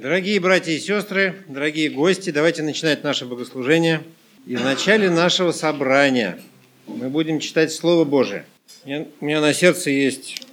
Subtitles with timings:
[0.00, 4.02] Дорогие братья и сестры, дорогие гости, давайте начинать наше богослужение.
[4.46, 6.40] И в начале нашего собрания
[6.86, 8.46] мы будем читать Слово Божие.
[8.86, 10.46] У меня на сердце есть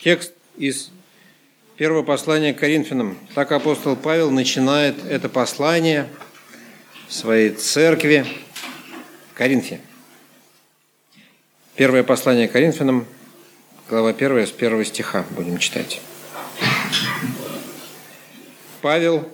[0.00, 0.92] текст из
[1.76, 3.18] первого послания к Коринфянам.
[3.34, 6.06] Так апостол Павел начинает это послание
[7.08, 8.24] в своей церкви
[9.32, 9.80] в Коринфе.
[11.74, 13.08] Первое послание к Коринфянам,
[13.88, 16.00] глава 1, с первого стиха будем читать.
[18.80, 19.28] Павел,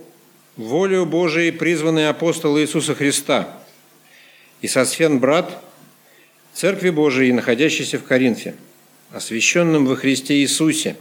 [0.57, 3.49] волею Божией призванный апостол Иисуса Христа,
[4.61, 5.63] и Сосфен брат,
[6.53, 8.55] Церкви Божией, находящейся в Коринфе,
[9.13, 10.97] освященным во Христе Иисусе,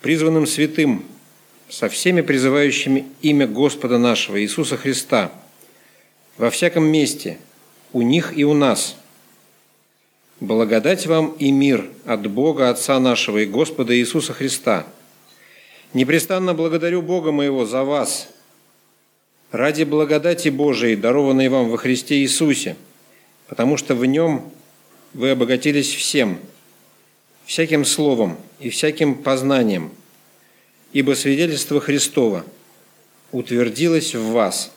[0.00, 1.04] призванным святым,
[1.68, 5.32] со всеми призывающими имя Господа нашего Иисуса Христа,
[6.38, 7.38] во всяком месте,
[7.92, 8.96] у них и у нас.
[10.38, 14.86] Благодать вам и мир от Бога Отца нашего и Господа Иисуса Христа–
[15.96, 18.28] Непрестанно благодарю Бога моего за вас,
[19.50, 22.76] ради благодати Божией, дарованной вам во Христе Иисусе,
[23.48, 24.52] потому что в Нем
[25.14, 26.38] вы обогатились всем,
[27.46, 29.90] всяким словом и всяким познанием,
[30.92, 32.44] ибо свидетельство Христова
[33.32, 34.72] утвердилось в вас,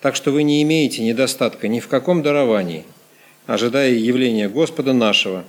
[0.00, 2.86] так что вы не имеете недостатка ни в каком даровании,
[3.44, 5.44] ожидая явления Господа нашего,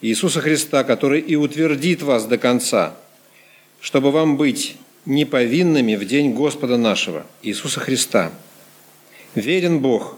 [0.00, 2.96] Иисуса Христа, который и утвердит вас до конца–
[3.84, 8.32] чтобы вам быть неповинными в день Господа нашего, Иисуса Христа.
[9.34, 10.16] Верен Бог,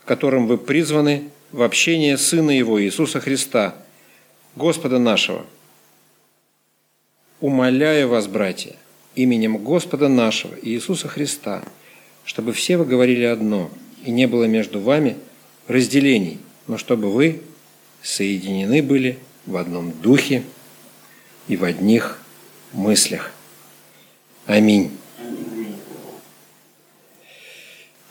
[0.00, 3.76] в котором вы призваны в общение Сына Его, Иисуса Христа,
[4.56, 5.44] Господа нашего.
[7.40, 8.74] Умоляю вас, братья,
[9.14, 11.62] именем Господа нашего, Иисуса Христа,
[12.24, 13.70] чтобы все вы говорили одно,
[14.02, 15.18] и не было между вами
[15.68, 17.42] разделений, но чтобы вы
[18.02, 20.42] соединены были в одном духе
[21.46, 22.16] и в одних
[22.72, 23.30] мыслях.
[24.46, 24.96] Аминь.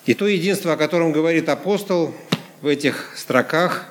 [0.06, 2.14] И то единство, о котором говорит апостол
[2.62, 3.86] в этих строках,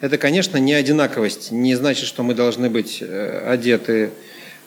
[0.00, 1.50] это, конечно, не одинаковость.
[1.50, 4.10] Не значит, что мы должны быть э, одеты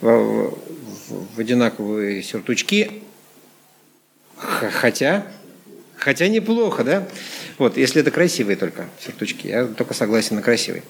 [0.02, 0.58] в,
[1.38, 3.04] одинаковые сюртучки.
[4.38, 5.26] Хотя,
[5.96, 7.08] хотя неплохо, да?
[7.58, 9.48] Вот, если это красивые только сюртучки.
[9.48, 10.84] Я только согласен на красивые.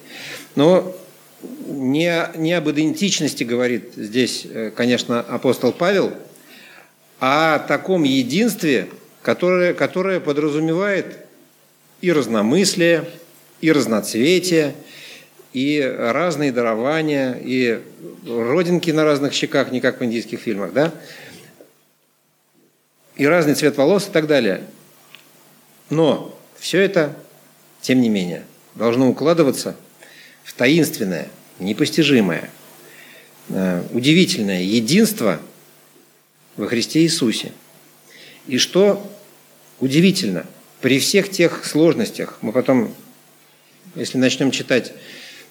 [0.56, 0.96] Но
[1.42, 6.12] не, не об идентичности говорит здесь, э, конечно, апостол Павел,
[7.20, 8.88] а о таком единстве,
[9.22, 11.18] которое, которое подразумевает
[12.00, 13.04] и разномыслие,
[13.60, 14.74] и разноцветие,
[15.52, 17.80] и разные дарования, и
[18.26, 20.92] родинки на разных щеках, не как в индийских фильмах, да?
[23.16, 24.62] И разный цвет волос и так далее.
[25.90, 27.14] Но все это,
[27.82, 29.76] тем не менее, должно укладываться
[30.44, 32.50] в таинственное, непостижимое,
[33.48, 35.40] э, удивительное единство
[36.56, 37.52] во Христе Иисусе.
[38.46, 39.10] И что
[39.80, 40.46] удивительно,
[40.80, 42.94] при всех тех сложностях, мы потом,
[43.94, 44.92] если начнем читать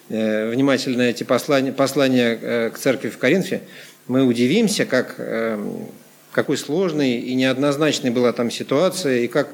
[0.08, 3.62] э, внимательно эти послания, послания э, к церкви в Коринфе,
[4.08, 5.16] мы удивимся, как,
[6.32, 9.48] какой сложной и неоднозначной была там ситуация, и как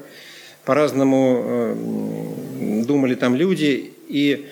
[0.65, 1.77] по-разному
[2.83, 4.47] думали там люди, и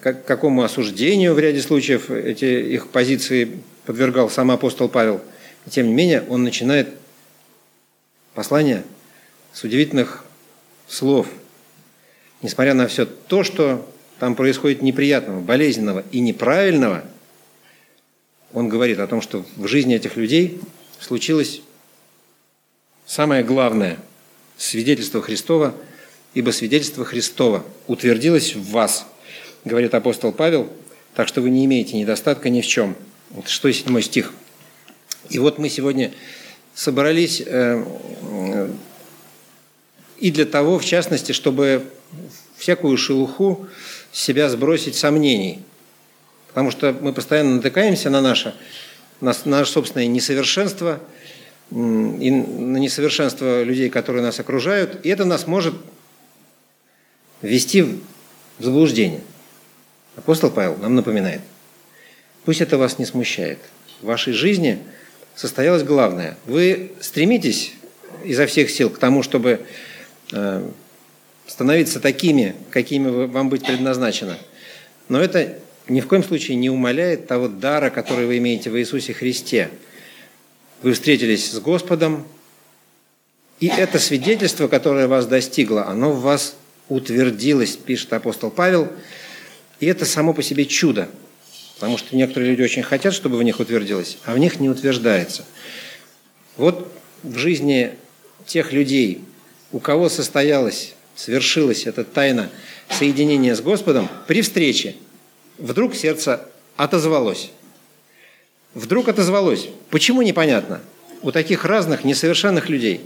[0.00, 5.20] как, какому осуждению в ряде случаев эти их позиции подвергал сам апостол Павел.
[5.66, 6.88] И тем не менее, он начинает
[8.34, 8.84] послание
[9.52, 10.24] с удивительных
[10.88, 11.26] слов.
[12.40, 13.88] Несмотря на все то, что
[14.18, 17.04] там происходит неприятного, болезненного и неправильного,
[18.52, 20.60] он говорит о том, что в жизни этих людей
[21.00, 21.62] случилось
[23.06, 23.98] самое главное–
[24.56, 25.74] свидетельство Христова,
[26.34, 29.06] ибо свидетельство Христова утвердилось в вас–
[29.64, 30.68] говорит апостол Павел,
[31.14, 32.96] так что вы не имеете недостатка ни в чем.
[33.30, 34.32] Вот 6-7 стих.
[35.30, 36.12] И вот мы сегодня
[36.74, 37.84] собрались э,
[40.18, 41.84] и для того, в частности, чтобы
[42.56, 43.66] всякую шелуху
[44.12, 45.60] с себя сбросить сомнений.
[46.48, 48.54] Потому что мы постоянно натыкаемся на наше,
[49.20, 51.00] на наше собственное несовершенство,
[51.70, 51.74] и
[52.30, 55.74] на несовершенство людей, которые нас окружают, и это нас может
[57.40, 57.98] ввести в
[58.60, 59.22] заблуждение.
[60.16, 61.40] Апостол Павел нам напоминает,
[62.44, 63.58] пусть это вас не смущает.
[64.02, 64.78] В вашей жизни
[65.34, 66.36] состоялось главное.
[66.46, 67.72] Вы стремитесь
[68.24, 69.60] изо всех сил к тому, чтобы
[70.32, 70.68] э,
[71.46, 74.36] становиться такими, какими вам быть предназначено.
[75.08, 79.14] Но это ни в коем случае не умаляет того дара, который вы имеете в Иисусе
[79.14, 79.70] Христе.
[80.82, 82.26] Вы встретились с Господом,
[83.60, 86.56] и это свидетельство, которое вас достигло, оно в вас
[86.88, 88.92] утвердилось, пишет апостол Павел–
[89.82, 91.08] и это само по себе чудо.
[91.74, 95.44] Потому что некоторые люди очень хотят, чтобы в них утвердилось, а в них не утверждается.
[96.56, 96.92] Вот
[97.24, 97.90] в жизни
[98.46, 99.24] тех людей,
[99.72, 102.48] у кого состоялась, свершилась эта тайна
[102.90, 104.94] соединения с Господом, при встрече
[105.58, 106.46] вдруг сердце
[106.76, 107.50] отозвалось.
[108.74, 109.66] Вдруг отозвалось.
[109.90, 110.80] Почему непонятно?
[111.22, 113.00] У таких разных, несовершенных людей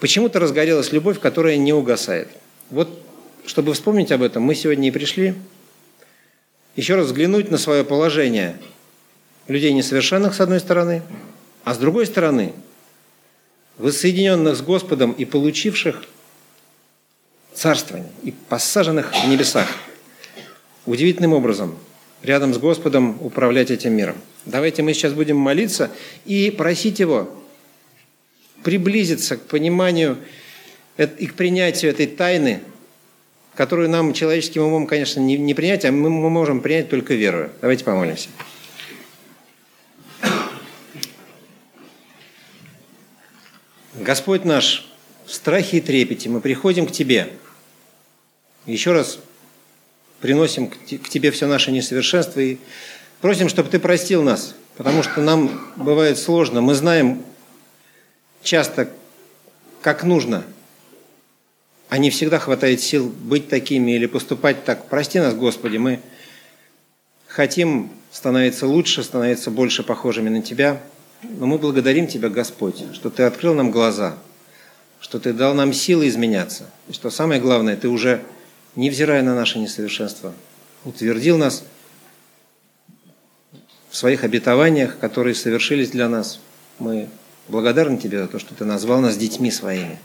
[0.00, 2.26] почему-то разгорелась любовь, которая не угасает.
[2.70, 3.04] Вот,
[3.46, 5.34] чтобы вспомнить об этом, мы сегодня и пришли
[6.76, 8.58] еще раз взглянуть на свое положение
[9.48, 11.02] людей несовершенных, с одной стороны,
[11.62, 12.52] а с другой стороны,
[13.78, 16.04] воссоединенных с Господом и получивших
[17.54, 19.68] царствование, и посаженных в небесах.
[20.86, 21.78] Удивительным образом
[22.22, 24.16] рядом с Господом управлять этим миром.
[24.44, 25.90] Давайте мы сейчас будем молиться
[26.24, 27.30] и просить Его
[28.62, 30.18] приблизиться к пониманию
[30.96, 32.62] и к принятию этой тайны,
[33.54, 37.50] которую нам человеческим умом, конечно, не, не принять, а мы, мы можем принять только верою.
[37.60, 38.28] Давайте помолимся.
[43.94, 44.90] Господь наш,
[45.24, 47.28] в страхе и трепете мы приходим к Тебе.
[48.66, 49.18] Еще раз
[50.20, 52.58] приносим к Тебе все наше несовершенство и
[53.20, 56.60] просим, чтобы Ты простил нас, потому что нам бывает сложно.
[56.60, 57.22] Мы знаем
[58.42, 58.90] часто,
[59.80, 60.44] как нужно,
[61.94, 64.88] а не всегда хватает сил быть такими или поступать так.
[64.88, 66.00] Прости нас, Господи, мы
[67.28, 70.82] хотим становиться лучше, становиться больше похожими на Тебя–
[71.22, 74.16] но мы благодарим Тебя, Господь, что Ты открыл нам глаза,
[75.00, 76.68] что Ты дал нам силы изменяться.
[76.88, 78.22] И что самое главное, Ты уже,
[78.76, 80.34] невзирая на наше несовершенство,
[80.84, 81.64] утвердил нас
[83.88, 86.40] в своих обетованиях, которые совершились для нас.
[86.78, 87.08] Мы
[87.48, 89.98] благодарны Тебе за то, что Ты назвал нас детьми своими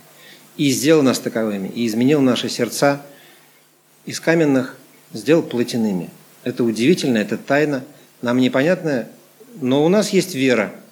[0.59, 3.01] и сделал нас таковыми, и изменил наши сердца
[4.06, 4.75] из каменных,
[5.13, 6.11] сделал плотяными.
[6.44, 7.83] Это удивительно, это тайна,
[8.21, 9.09] нам непонятная,
[9.59, 10.71] но у нас есть вера–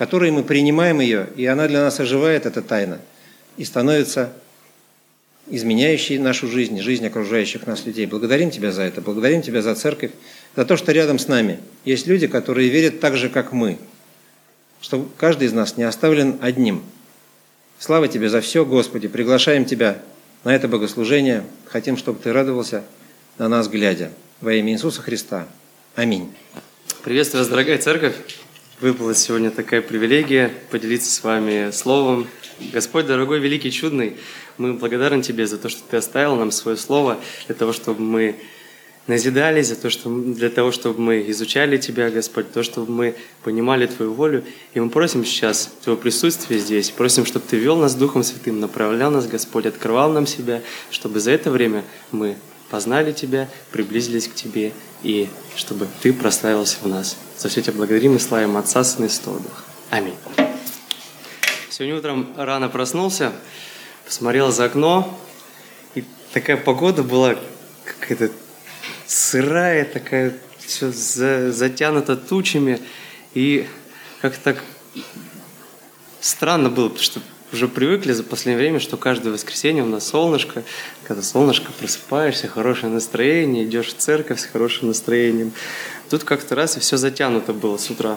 [0.00, 3.00] которой мы принимаем ее, и она для нас оживает, эта тайна,
[3.58, 4.32] и становится
[5.50, 8.06] изменяющей нашу жизнь, жизнь окружающих нас людей.
[8.06, 10.12] Благодарим Тебя за это, благодарим Тебя за церковь,
[10.56, 13.76] за то, что рядом с нами есть люди, которые верят так же, как мы,
[14.80, 16.82] что каждый из нас не оставлен одним.
[17.80, 20.02] Слава Тебе за все, Господи, приглашаем Тебя
[20.44, 22.84] на это богослужение, хотим, чтобы Ты радовался
[23.38, 24.12] на нас, глядя.
[24.42, 25.48] Во имя Иисуса Христа.
[25.94, 26.30] Аминь.
[27.02, 28.12] Приветствую вас, дорогая церковь
[28.82, 32.28] выпала сегодня такая привилегия поделиться с вами словом.
[32.70, 34.18] Господь, дорогой, великий, чудный,
[34.58, 38.36] мы благодарны Тебе за то, что Ты оставил нам свое слово, для того, чтобы мы
[39.06, 43.86] назидались, за то, что, для того, чтобы мы изучали Тебя, Господь, то, чтобы мы понимали
[43.86, 44.44] Твою волю.
[44.74, 49.10] И мы просим сейчас Твое присутствие здесь, просим, чтобы Ты вел нас Духом Святым, направлял
[49.10, 52.36] нас, Господь, открывал нам себя, чтобы за это время мы
[52.70, 57.16] познали Тебя, приблизились к Тебе, и чтобы Ты прославился в нас.
[57.36, 59.64] За все Тебя благодарим и славим Отца, Сына и Святого Духа.
[59.90, 60.14] Аминь.
[61.68, 63.32] Сегодня утром рано проснулся,
[64.04, 65.18] посмотрел за окно,
[65.94, 67.36] и такая погода была
[67.84, 68.30] какая-то
[69.10, 72.80] сырая, такая все за, затянута тучами,
[73.34, 73.66] и
[74.20, 74.64] как-то так
[76.20, 77.20] странно было, потому что
[77.52, 80.62] уже привыкли за последнее время, что каждое воскресенье у нас солнышко.
[81.02, 85.52] Когда солнышко, просыпаешься, хорошее настроение, идешь в церковь с хорошим настроением.
[86.08, 88.16] Тут как-то раз и все затянуто было с утра.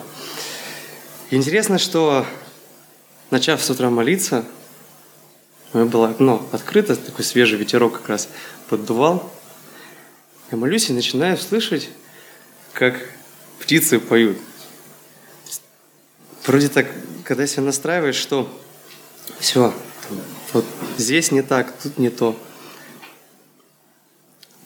[1.31, 2.27] интересно, что
[3.31, 4.45] начав с утра молиться,
[5.73, 8.29] у меня было окно открыто, такой свежий ветерок как раз
[8.69, 9.33] поддувал.
[10.53, 11.89] Я молюсь и начинаю слышать,
[12.73, 13.09] как
[13.59, 14.37] птицы поют.
[16.45, 16.85] Вроде так,
[17.23, 18.47] когда себя настраиваешь, что
[19.39, 19.73] все,
[20.51, 20.63] вот
[20.99, 22.39] здесь не так, тут не то.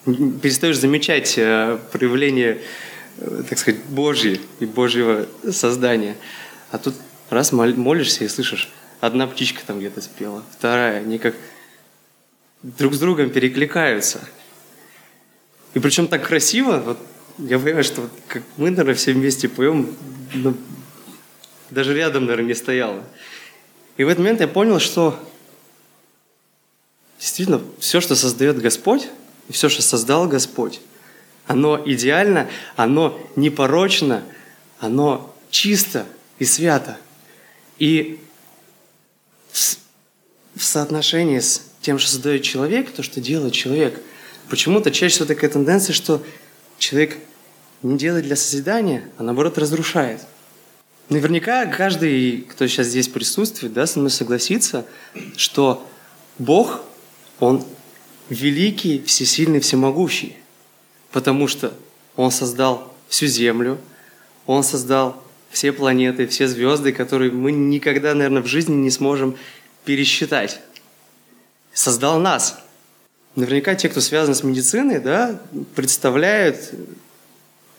[0.03, 2.61] Перестаешь замечать э, проявление,
[3.19, 6.17] э, так сказать, Божье и Божьего создания.
[6.69, 6.95] А тут
[7.29, 11.33] раз молишься и слышишь, одна птичка там где-то спела, вторая, они как
[12.61, 14.19] друг с другом перекликаются.
[15.73, 16.97] И причем так красиво, вот
[17.37, 19.95] я понимаю, что вот как мы, наверное, все вместе поем,
[20.33, 20.55] ну,
[21.69, 23.03] даже рядом, наверное, не стояло.
[23.97, 25.19] И в этот момент я понял, что
[27.19, 29.07] действительно все, что создает Господь,
[29.49, 30.79] и все, что создал Господь,
[31.45, 34.23] оно идеально, оно непорочно,
[34.79, 36.05] оно чисто
[36.39, 36.97] и свято.
[37.79, 38.19] И
[39.51, 44.01] в соотношении с тем, что создает человек, то, что делает человек,
[44.49, 46.23] почему-то чаще всего такая тенденция, что
[46.77, 47.17] человек
[47.83, 50.21] не делает для созидания, а наоборот разрушает–
[51.09, 54.85] Наверняка каждый, кто сейчас здесь присутствует, да, со мной согласится,
[55.37, 55.87] что
[56.37, 56.81] Бог,
[57.39, 57.63] Он
[58.29, 60.35] великий, всесильный, всемогущий,
[61.13, 61.73] потому что
[62.17, 63.77] Он создал всю Землю,
[64.47, 69.37] Он создал все планеты, все звезды, которые мы никогда, наверное, в жизни не сможем
[69.85, 70.59] пересчитать.
[71.71, 72.59] Создал нас.
[73.37, 75.39] Наверняка те, кто связан с медициной, да,
[75.75, 76.73] представляют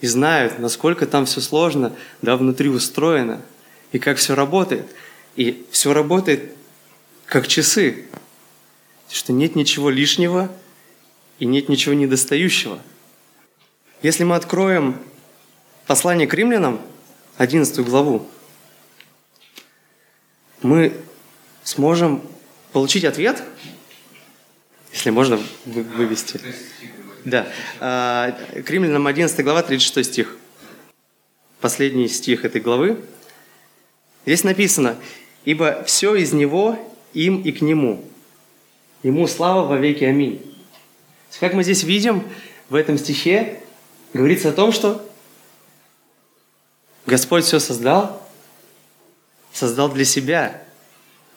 [0.01, 3.41] и знают, насколько там все сложно, да, внутри устроено,
[3.91, 4.87] и как все работает.
[5.35, 6.53] И все работает
[7.27, 8.05] как часы,
[9.11, 10.49] что нет ничего лишнего
[11.41, 12.79] и нет ничего недостающего.
[14.01, 15.03] Если мы откроем
[15.89, 16.81] послание к римлянам,
[17.37, 18.29] 11 главу,
[20.63, 20.93] мы
[21.65, 22.23] сможем
[22.71, 23.43] получить ответ,
[24.99, 26.41] если можно вывести.
[27.25, 27.47] Да.
[27.79, 30.37] А, к римлянам 11 глава, 36 стих.
[31.61, 32.99] Последний стих этой главы.
[34.27, 34.97] Здесь написано,
[35.45, 36.77] «Ибо все из Него,
[37.15, 38.05] им и к Нему.
[39.05, 40.03] Ему слава во веки.
[40.03, 40.43] Аминь».
[41.39, 42.25] Как мы здесь видим,
[42.69, 43.61] в этом стихе
[44.13, 45.09] говорится о том, что
[47.07, 48.29] Господь все создал,
[49.53, 50.61] создал для себя,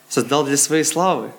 [0.10, 1.32] создал для своей славы.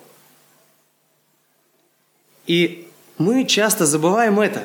[2.46, 4.64] И мы часто забываем это.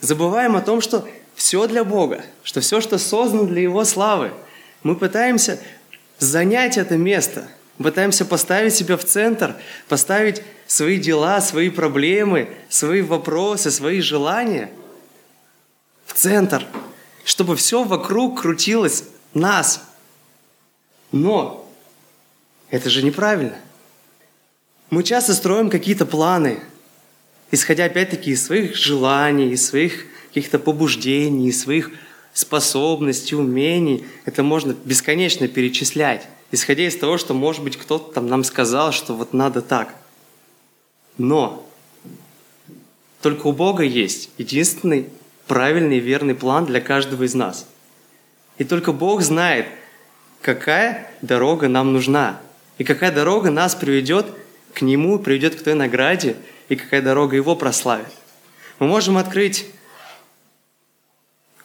[0.00, 4.32] Забываем о том, что все для Бога, что все, что создано для Его славы.
[4.82, 5.60] Мы пытаемся
[6.18, 7.48] занять это место,
[7.78, 9.54] пытаемся поставить себя в центр,
[9.88, 14.70] поставить свои дела, свои проблемы, свои вопросы, свои желания
[16.06, 16.66] в центр–
[17.24, 19.82] чтобы все вокруг крутилось нас.
[21.10, 21.68] Но
[22.70, 23.56] это же неправильно.
[24.90, 26.62] Мы часто строим какие-то планы,
[27.52, 31.92] исходя опять-таки из своих желаний, из своих каких-то побуждений, из своих
[32.32, 34.04] способностей, умений.
[34.24, 39.14] Это можно бесконечно перечислять, исходя из того, что, может быть, кто-то там нам сказал, что
[39.14, 39.94] вот надо так.
[41.18, 41.68] Но
[43.20, 45.06] только у Бога есть единственный
[45.46, 47.66] правильный и верный план для каждого из нас.
[48.56, 49.66] И только Бог знает,
[50.40, 52.40] какая дорога нам нужна,
[52.78, 54.26] и какая дорога нас приведет
[54.72, 56.36] к Нему, приведет к той награде,
[56.72, 58.08] и какая дорога Его прославит.
[58.78, 59.66] Мы можем открыть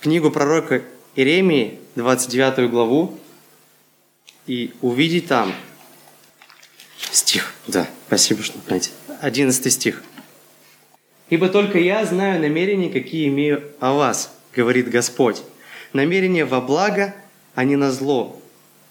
[0.01, 0.83] книгу пророка
[1.15, 3.17] Иеремии, 29 главу,
[4.47, 5.55] и увидеть там
[7.09, 7.53] стих.
[7.67, 8.91] Да, спасибо, что знаете.
[9.21, 10.03] 11 стих.
[11.29, 15.41] Ибо только я знаю намерения, какие имею о вас, говорит Господь.
[15.93, 17.15] Намерения во благо,
[17.55, 18.41] а не на зло,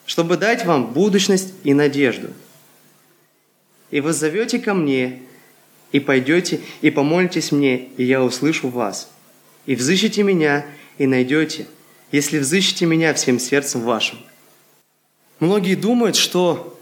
[0.06, 2.32] чтобы дать вам будущность и надежду.
[3.90, 5.25] И вы зовете ко мне,
[5.92, 9.10] и пойдете, и помолитесь мне, и я услышу вас.
[9.66, 10.66] И взыщите меня,
[10.98, 11.66] и найдете,
[12.12, 14.18] если взыщите меня всем сердцем вашим.
[15.40, 16.78] Многие думают, что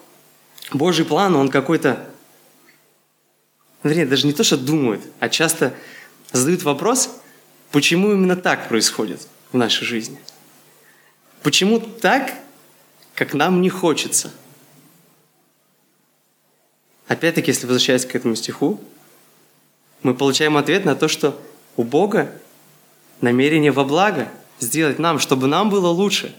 [0.72, 2.06] Божий план, он какой-то
[3.84, 5.74] вернее, даже не то, что думают, а часто
[6.32, 7.10] задают вопрос,
[7.70, 10.18] почему именно так происходит в нашей жизни.
[11.42, 12.34] Почему так,
[13.14, 14.32] как нам не хочется?
[17.06, 18.80] Опять-таки, если возвращаясь к этому стиху,
[20.04, 21.36] мы получаем ответ на то, что
[21.76, 22.30] у Бога
[23.20, 24.28] намерение во благо
[24.60, 26.34] сделать нам, чтобы нам было лучше.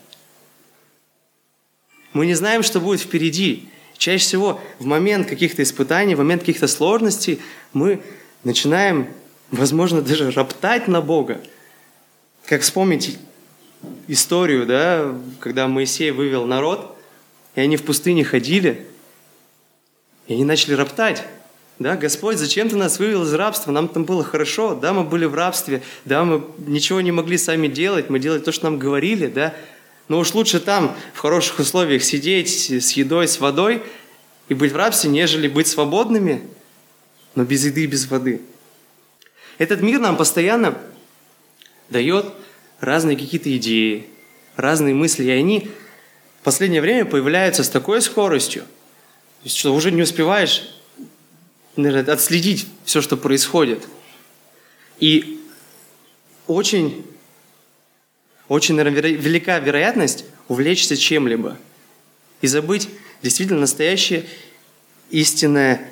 [2.14, 3.68] Мы не знаем, что будет впереди.
[3.98, 7.42] Чаще всего в момент каких-то испытаний, в момент каких-то сложностей
[7.74, 8.02] мы
[8.44, 9.08] начинаем,
[9.52, 11.42] возможно, даже роптать на Бога.
[12.46, 13.18] Как вспомнить
[14.08, 16.96] историю, да, когда Моисей вывел народ,
[17.56, 18.86] и они в пустыне ходили,
[20.28, 21.24] и они начали роптать.
[21.78, 23.72] Да, Господь, зачем ты нас вывел из рабства?
[23.72, 27.68] Нам там было хорошо, да, мы были в рабстве, да, мы ничего не могли сами
[27.68, 29.54] делать, мы делали то, что нам говорили, да,
[30.08, 33.84] но уж лучше там в хороших условиях сидеть с едой, с водой
[34.48, 36.48] и быть в рабстве, нежели быть свободными,
[37.34, 38.42] но без еды и без воды.
[39.58, 40.78] Этот мир нам постоянно
[41.90, 42.26] дает
[42.80, 44.08] разные какие-то идеи,
[44.56, 45.70] разные мысли, и они
[46.40, 48.64] в последнее время появляются с такой скоростью,
[49.46, 50.75] что уже не успеваешь
[51.76, 53.88] наверное, отследить все, что происходит.
[55.00, 55.42] И
[56.48, 57.06] очень
[58.48, 61.58] очень, наверное, велика вероятность увлечься чем-либо
[62.42, 62.90] и забыть
[63.24, 64.26] действительно настоящее
[65.10, 65.90] истинное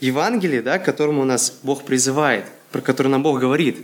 [0.00, 3.78] Евангелие, да, к которому нас Бог призывает, про которое нам Бог говорит.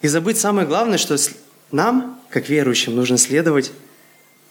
[0.00, 1.16] И забыть самое главное, что
[1.70, 3.70] нам, как верующим, нужно следовать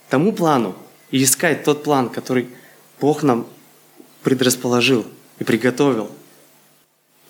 [0.09, 0.75] тому плану
[1.09, 2.49] и искать тот план, который
[3.01, 3.47] Бог нам
[4.23, 5.05] предрасположил
[5.39, 6.09] и приготовил.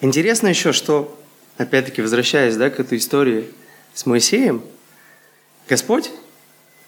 [0.01, 1.19] Интересно еще, что,
[1.57, 3.51] опять-таки, возвращаясь да, к этой истории
[3.93, 4.63] с Моисеем,
[5.67, 6.11] Господь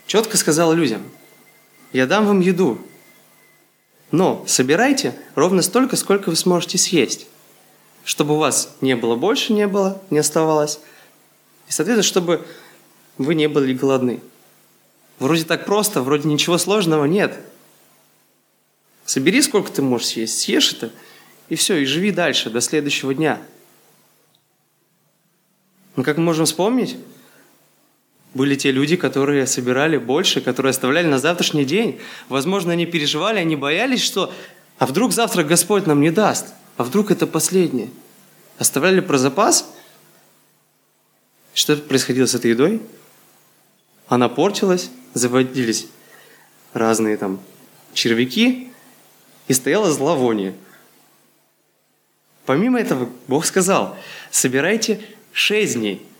[0.07, 1.03] четко сказал людям,
[1.93, 2.79] я дам вам еду,
[4.11, 7.27] но собирайте ровно столько, сколько вы сможете съесть,
[8.03, 10.79] чтобы у вас не было больше, не было, не оставалось,
[11.67, 12.45] И, соответственно, чтобы
[13.17, 14.21] вы не были голодны.
[15.19, 17.37] Вроде так просто, вроде ничего сложного нет.
[19.11, 20.89] Собери, сколько ты можешь съесть, съешь это,
[21.49, 23.41] и все, и живи дальше, до следующего дня.
[25.97, 26.95] Но как мы можем вспомнить,
[28.33, 31.99] были те люди, которые собирали больше, которые оставляли на завтрашний день.
[32.29, 34.33] Возможно, они переживали, они боялись, что
[34.77, 36.45] а вдруг завтра Господь нам не даст,
[36.77, 37.89] а вдруг это последнее.
[38.59, 39.69] Оставляли про запас.
[41.53, 42.81] Что происходило с этой едой?
[44.07, 45.87] Она портилась, заводились
[46.71, 47.41] разные там
[47.93, 48.70] червяки,
[49.51, 50.55] и стояло зловоние.
[52.45, 53.97] Помимо этого, Бог сказал,
[54.31, 54.99] собирайте
[55.31, 56.05] шесть дней–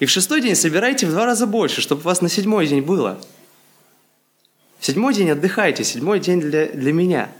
[0.00, 2.82] и в шестой день собирайте в два раза больше, чтобы у вас на седьмой день
[2.82, 3.20] было.
[4.78, 7.30] В седьмой день отдыхайте, седьмой день для, для меня.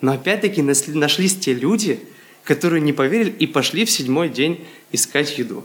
[0.00, 2.00] Но опять-таки нашлись те люди,
[2.44, 5.64] которые не поверили и пошли в седьмой день искать еду.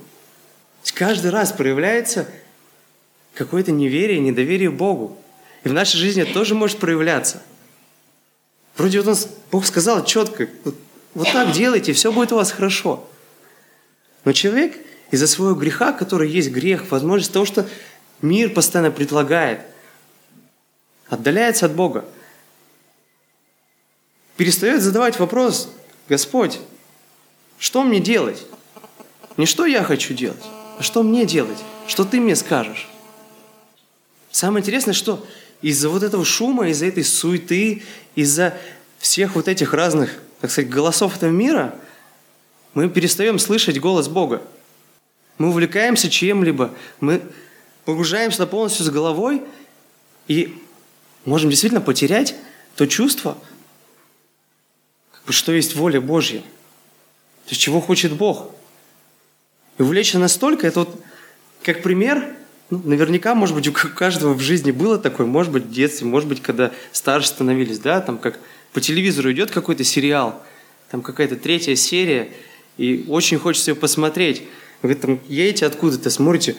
[0.93, 2.29] Каждый раз проявляется
[3.33, 5.17] какое-то неверие, недоверие Богу.
[5.63, 7.41] И в нашей жизни это тоже может проявляться.
[8.77, 10.75] Вроде вот он, Бог сказал четко, вот,
[11.13, 13.07] вот так делайте, все будет у вас хорошо.
[14.25, 14.77] Но человек
[15.11, 17.67] из-за своего греха, который есть грех, возможность того, что
[18.21, 19.61] мир постоянно предлагает,
[21.07, 22.05] отдаляется от Бога.
[24.35, 25.69] Перестает задавать вопрос,
[26.09, 26.59] Господь,
[27.57, 28.45] что мне делать?
[29.37, 30.43] Не что я хочу делать,
[30.77, 31.57] а что мне делать?
[31.87, 32.89] Что ты мне скажешь?
[34.31, 35.25] Самое интересное, что
[35.65, 37.81] из-за вот этого шума, из-за этой суеты,
[38.13, 38.55] из-за
[38.99, 41.73] всех вот этих разных, так сказать, голосов этого мира,
[42.75, 44.43] мы перестаем слышать голос Бога.
[45.39, 47.19] Мы увлекаемся чем-либо, мы
[47.83, 49.41] погружаемся полностью с головой
[50.27, 50.55] и
[51.25, 52.35] можем действительно потерять
[52.75, 53.35] то чувство,
[55.27, 56.41] что есть воля Божья.
[56.41, 58.51] То есть чего хочет Бог.
[59.79, 61.01] И увлечься настолько, это вот
[61.63, 62.35] как пример,
[62.69, 66.27] ну, наверняка, может быть, у каждого в жизни было такое, может быть, в детстве, может
[66.27, 68.39] быть, когда старше становились, да, там как
[68.73, 70.43] по телевизору идет какой-то сериал,
[70.89, 72.29] там какая-то третья серия,
[72.77, 74.43] и очень хочется ее посмотреть.
[74.81, 76.55] Вы там едете откуда-то, смотрите,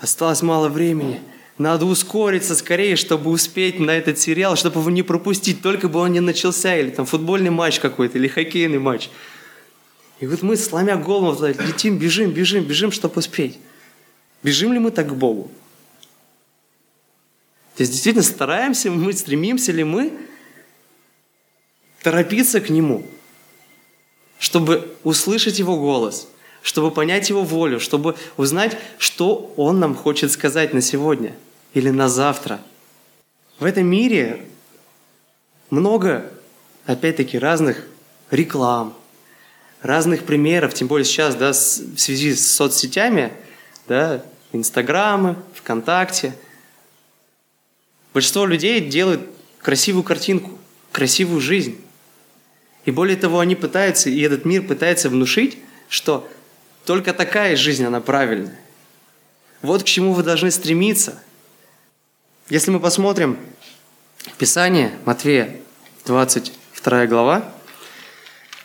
[0.00, 1.20] осталось мало времени.
[1.58, 6.12] Надо ускориться скорее, чтобы успеть на этот сериал, чтобы его не пропустить, только бы он
[6.12, 9.10] не начался, или там футбольный матч какой-то, или хоккейный матч.
[10.20, 13.58] И вот мы, сломя голову, летим, бежим, бежим, бежим, чтобы успеть.
[14.42, 15.50] Бежим ли мы так к Богу?
[17.76, 20.18] То есть действительно стараемся мы, стремимся ли мы
[22.02, 23.06] торопиться к Нему,
[24.38, 26.28] чтобы услышать Его голос–
[26.62, 31.34] чтобы понять Его волю, чтобы узнать, что Он нам хочет сказать на сегодня
[31.74, 32.60] или на завтра.
[33.58, 34.44] В этом мире
[35.70, 36.30] много,
[36.86, 37.86] опять-таки, разных
[38.30, 38.94] реклам,
[39.82, 43.32] разных примеров, тем более сейчас, да, в связи с соцсетями,
[43.86, 46.34] да, Инстаграмы, ВКонтакте.
[48.12, 49.28] Большинство людей делают
[49.60, 50.58] красивую картинку,
[50.92, 51.80] красивую жизнь.
[52.84, 55.58] И более того, они пытаются, и этот мир пытается внушить,
[55.88, 56.28] что
[56.84, 58.58] только такая жизнь, она правильная.
[59.62, 61.22] Вот к чему вы должны стремиться.
[62.48, 63.38] Если мы посмотрим
[64.38, 65.60] Писание, Матвея,
[66.06, 67.52] 22 глава,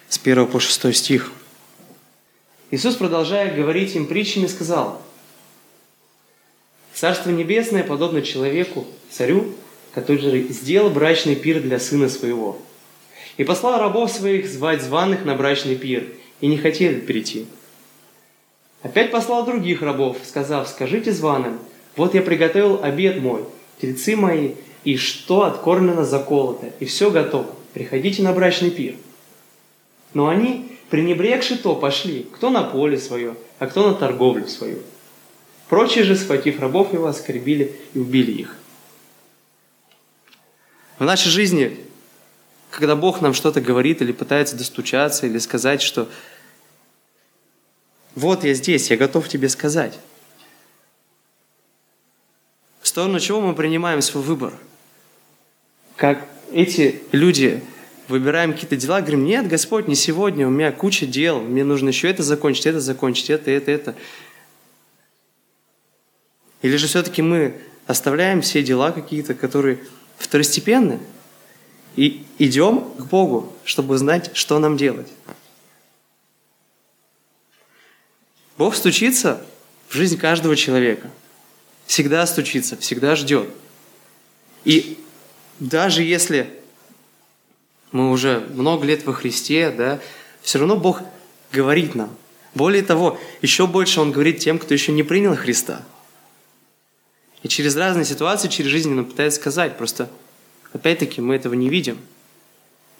[0.09, 1.31] с 1 по 6 стих.
[2.71, 5.04] Иисус, продолжая говорить им притчами, сказал,
[6.95, 9.53] «Царство Небесное подобно человеку, царю,
[9.93, 12.57] который сделал брачный пир для сына своего,
[13.35, 16.07] и послал рабов своих звать званых на брачный пир,
[16.39, 17.47] и не хотели прийти.
[18.81, 21.59] Опять послал других рабов, сказав, скажите званым,
[21.97, 23.43] вот я приготовил обед мой,
[23.81, 24.51] тельцы мои,
[24.85, 27.47] и что откормлено заколото, и все готово.
[27.73, 28.95] Приходите на брачный пир.
[30.13, 34.79] Но они, пренебрегши то, пошли, кто на поле свое, а кто на торговлю свою.
[35.69, 38.55] Прочие же, схватив рабов его, оскорбили и убили их.
[40.99, 41.77] В нашей жизни,
[42.69, 46.07] когда Бог нам что-то говорит или пытается достучаться, или сказать, что
[48.13, 49.99] вот я здесь, я готов тебе сказать.
[52.81, 54.53] В сторону чего мы принимаем свой выбор?
[55.97, 57.61] Как эти люди
[58.07, 62.09] выбираем какие-то дела, говорим, нет, Господь, не сегодня, у меня куча дел, мне нужно еще
[62.09, 63.95] это закончить, это закончить, это, это, это.
[66.65, 69.77] Или же все-таки мы оставляем все дела какие-то, которые
[70.17, 70.99] второстепенны,
[71.95, 75.07] и идем к Богу, чтобы знать, что нам делать.
[78.57, 79.45] Бог стучится
[79.89, 81.11] в жизнь каждого человека.
[81.85, 83.47] Всегда стучится, всегда ждет.
[84.63, 84.97] И
[85.59, 86.51] даже если
[87.91, 89.99] мы уже много лет во Христе, да,
[90.41, 91.03] все равно Бог
[91.51, 92.09] говорит нам.
[92.55, 95.85] Более того, еще больше Он говорит тем, кто еще не принял Христа.
[97.45, 100.09] И через разные ситуации, через жизнь Он пытается сказать, просто
[100.73, 101.99] опять-таки мы этого не видим.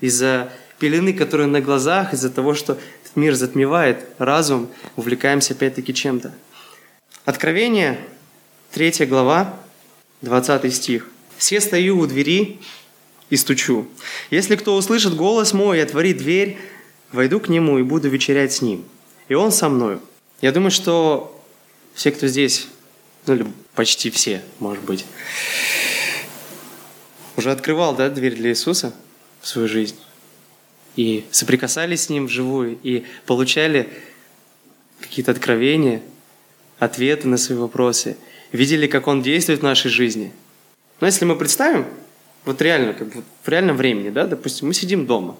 [0.01, 6.31] Из-за пелены, которые на глазах, из-за того, что этот мир затмевает разум, увлекаемся опять-таки чем-то.
[7.25, 7.99] Откровение,
[8.71, 9.57] 3 глава,
[10.21, 11.07] 20 стих.
[11.37, 12.59] «Все стою у двери
[13.31, 13.87] и стучу.
[14.29, 16.59] Если кто услышит голос мой и отворит дверь,
[17.11, 18.85] войду к нему и буду вечерять с ним.
[19.27, 20.01] И он со мною».
[20.39, 21.43] Я думаю, что
[21.95, 22.67] все, кто здесь,
[23.27, 25.05] ну или почти все, может быть,
[27.37, 28.93] уже открывал да, дверь для Иисуса
[29.41, 29.97] в свою жизнь
[30.95, 33.89] и соприкасались с Ним вживую, и получали
[35.01, 36.01] какие-то откровения,
[36.79, 38.17] ответы на свои вопросы,
[38.51, 40.31] видели, как Он действует в нашей жизни.
[41.01, 41.85] Но если мы представим,
[42.45, 45.37] вот реально, как бы в реальном времени, да, допустим, мы сидим дома,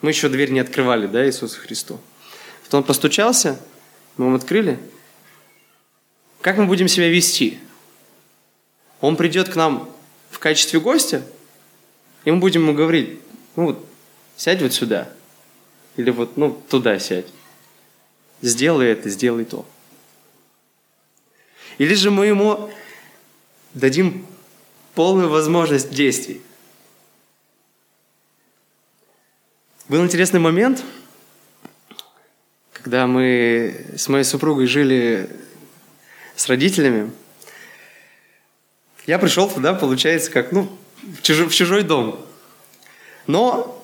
[0.00, 2.00] мы еще дверь не открывали, да, Иисусу Христу.
[2.64, 3.60] Вот Он постучался,
[4.16, 4.78] мы вам открыли.
[6.44, 7.58] Как мы будем себя вести?
[9.00, 9.88] Он придет к нам
[10.28, 11.26] в качестве гостя,
[12.26, 13.18] и мы будем ему говорить,
[13.56, 13.86] ну вот,
[14.36, 15.10] сядь вот сюда.
[15.96, 17.24] Или вот, ну, туда сядь.
[18.42, 19.66] Сделай это, сделай то.
[21.78, 22.70] Или же мы ему
[23.72, 24.26] дадим
[24.94, 26.42] полную возможность действий.
[29.88, 30.84] Был интересный момент,
[32.74, 35.30] когда мы с моей супругой жили
[36.36, 37.10] с родителями.
[39.06, 40.70] Я пришел туда, получается, как, ну,
[41.02, 42.18] в чужой, в чужой дом.
[43.26, 43.82] Но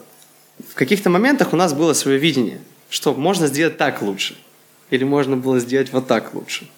[0.69, 4.37] в каких-то моментах у нас было свое видение, что можно сделать так лучше,
[4.91, 6.69] или можно было сделать вот так лучше.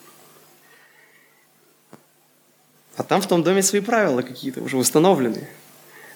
[2.97, 5.49] А там в том доме свои правила какие-то уже установлены.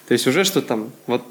[0.07, 1.25] То есть уже что там, вот,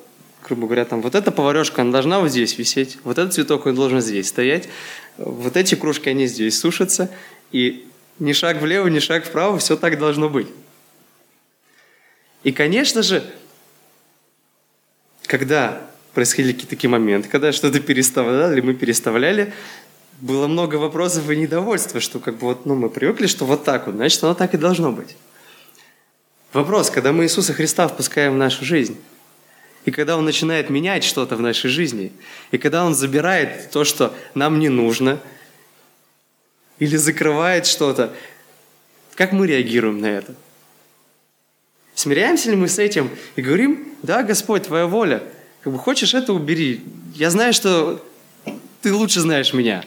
[0.43, 3.75] грубо говоря, там вот эта поварешка, она должна вот здесь висеть, вот этот цветок, он
[3.75, 4.67] должен здесь стоять,
[5.17, 7.09] вот эти кружки, они здесь сушатся,
[7.51, 7.87] и
[8.19, 10.47] ни шаг влево, ни шаг вправо, все так должно быть.
[12.43, 13.23] И, конечно же,
[15.25, 15.81] когда
[16.13, 19.53] происходили какие-то такие моменты, когда что-то переставляли, мы переставляли,
[20.21, 23.87] было много вопросов и недовольства, что как бы вот, ну, мы привыкли, что вот так
[23.87, 25.17] вот, значит, оно так и должно быть.
[26.53, 28.97] Вопрос, когда мы Иисуса Христа впускаем в нашу жизнь,
[29.83, 32.13] и когда Он начинает менять что-то в нашей жизни,
[32.51, 35.19] и когда Он забирает то, что нам не нужно,
[36.79, 38.13] или закрывает что-то,
[39.15, 40.35] как мы реагируем на это?
[41.93, 45.23] Смиряемся ли мы с этим и говорим, да, Господь, Твоя воля–
[45.65, 46.83] как бы хочешь это убери.
[47.15, 47.99] Я знаю, что
[48.83, 49.83] ты лучше знаешь меня,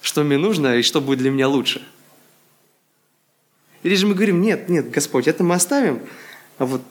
[0.00, 1.84] что мне нужно и что будет для меня лучше.
[3.82, 6.00] Или же мы говорим, нет, нет, Господь, это мы оставим,
[6.58, 6.82] а вот,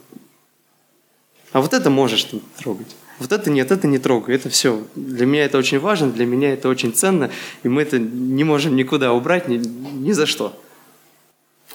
[1.54, 2.94] а вот это можешь трогать.
[3.19, 4.86] Вот это нет, это не трогай, это все.
[4.95, 7.29] Для меня это очень важно, для меня это очень ценно,
[7.63, 10.60] и мы это не можем никуда убрать, ни, ни за что.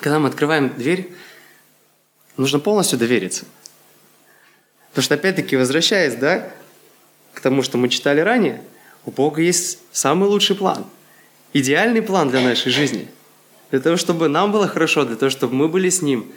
[0.00, 1.12] Когда мы открываем дверь,
[2.37, 3.44] нужно полностью довериться–
[4.94, 6.48] Потому что, опять-таки, возвращаясь да,
[7.33, 8.62] к тому, что мы читали ранее,
[9.04, 10.85] у Бога есть самый лучший план.
[11.52, 13.09] Идеальный план для нашей жизни.
[13.72, 16.30] Для того, чтобы нам было хорошо, для того, чтобы мы были с Ним.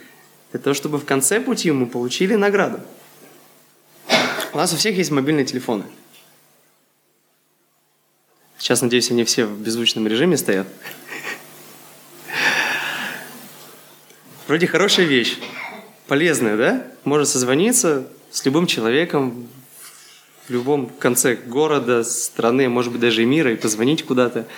[0.50, 2.80] Для того, чтобы в конце пути мы получили награду.
[4.58, 5.84] У нас у всех есть мобильные телефоны.
[8.58, 10.66] Сейчас, надеюсь, они все в беззвучном режиме стоят.
[14.48, 15.38] Вроде хорошая вещь.
[16.08, 16.86] Полезная, да?
[17.04, 19.46] Можно созвониться, с любым человеком
[20.48, 24.48] в любом конце города, страны, может быть, даже и мира, и позвонить куда-то.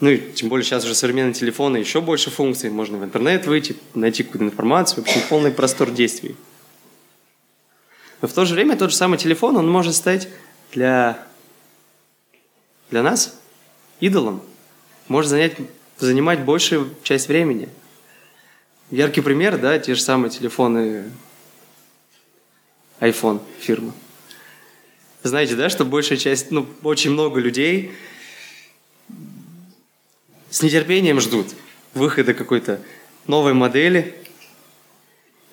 [0.00, 2.70] Ну и тем более сейчас уже современные телефоны, еще больше функций.
[2.70, 5.04] Можно в интернет выйти, найти какую-то информацию.
[5.04, 6.34] В общем, полный простор действий.
[8.20, 10.28] Но в то же время тот же самый телефон, он может стать
[10.72, 11.26] для,
[12.90, 13.38] для нас
[14.00, 14.42] идолом.
[15.06, 15.56] Может занять,
[15.98, 17.68] занимать большую часть времени.
[18.90, 21.10] Яркий пример, да, те же самые телефоны
[23.00, 23.92] iPhone фирма.
[25.22, 27.92] Знаете, да, что большая часть, ну, очень много людей
[30.50, 31.48] с нетерпением ждут
[31.94, 32.80] выхода какой-то
[33.26, 34.14] новой модели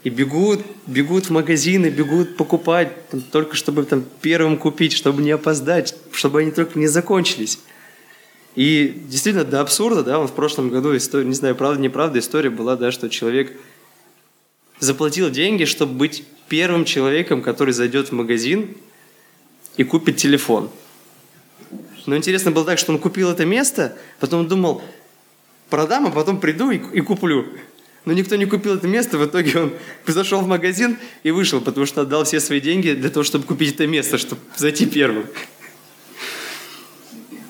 [0.05, 5.31] и бегут, бегут в магазины, бегут покупать, там, только чтобы там первым купить, чтобы не
[5.31, 7.57] опоздать, чтобы они только не закончились.
[8.55, 12.75] И действительно, до абсурда, да, в прошлом году, история, не знаю, правда, неправда, история была,
[12.75, 13.59] да, что человек
[14.79, 18.77] заплатил деньги, чтобы быть первым человеком, который зайдет в магазин
[19.75, 20.69] и купит телефон.
[22.05, 24.83] Но интересно было так, что он купил это место, потом думал,
[25.71, 27.47] продам, а потом приду и, и куплю.
[28.05, 29.73] Но никто не купил это место, в итоге он
[30.07, 33.73] зашел в магазин и вышел, потому что отдал все свои деньги для того, чтобы купить
[33.73, 35.25] это место, чтобы зайти первым.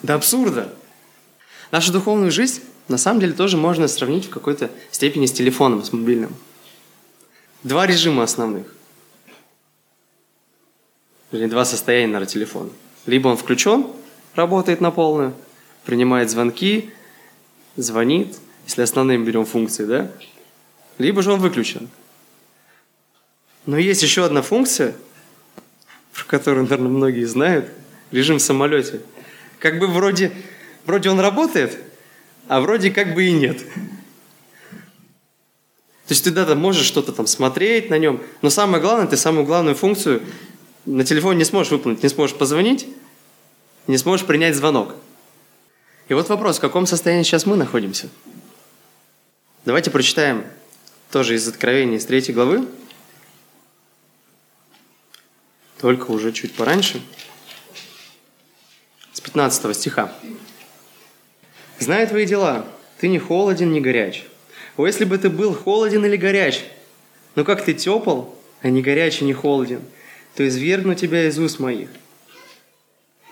[0.02, 0.74] до абсурда.
[1.72, 5.91] Нашу духовную жизнь на самом деле тоже можно сравнить в какой-то степени с телефоном, с
[5.91, 6.34] мобильным.
[7.63, 8.74] Два режима основных.
[11.32, 12.70] Или два состояния, наверное, телефона.
[13.08, 13.88] Либо он включен,
[14.36, 15.34] работает на полную,
[15.84, 16.91] принимает звонки,
[17.76, 20.12] звонит, если основные берем функции, да?
[20.97, 21.89] Либо же он выключен.
[23.65, 24.95] Но есть еще одна функция,
[26.13, 27.69] про которую, наверное, многие знают,
[28.12, 29.01] режим в самолете.
[29.60, 30.31] Как бы вроде,
[30.86, 31.77] вроде он работает,
[32.47, 33.60] а вроде как бы и нет.
[36.08, 39.17] То есть ты да, там можешь что-то там смотреть на нем, но самое главное, ты
[39.17, 40.21] самую главную функцию
[40.86, 42.88] на телефоне не сможешь выполнить, не сможешь позвонить,
[43.88, 44.95] не сможешь принять звонок.
[46.08, 48.10] И вот вопрос, в каком состоянии сейчас мы находимся?
[49.65, 50.45] Давайте прочитаем
[51.15, 52.67] тоже из Откровения, из третьей главы,
[55.80, 57.01] только уже чуть пораньше,
[59.13, 60.13] с 15 стиха.
[61.80, 62.67] «Зная твои дела,
[62.99, 64.25] ты не холоден, не горяч.
[64.75, 66.65] О, если бы ты был холоден или горяч,
[67.36, 68.23] но как ты тепл,
[68.62, 69.80] а не горяч и не холоден,
[70.36, 71.88] то извергну тебя из уст моих.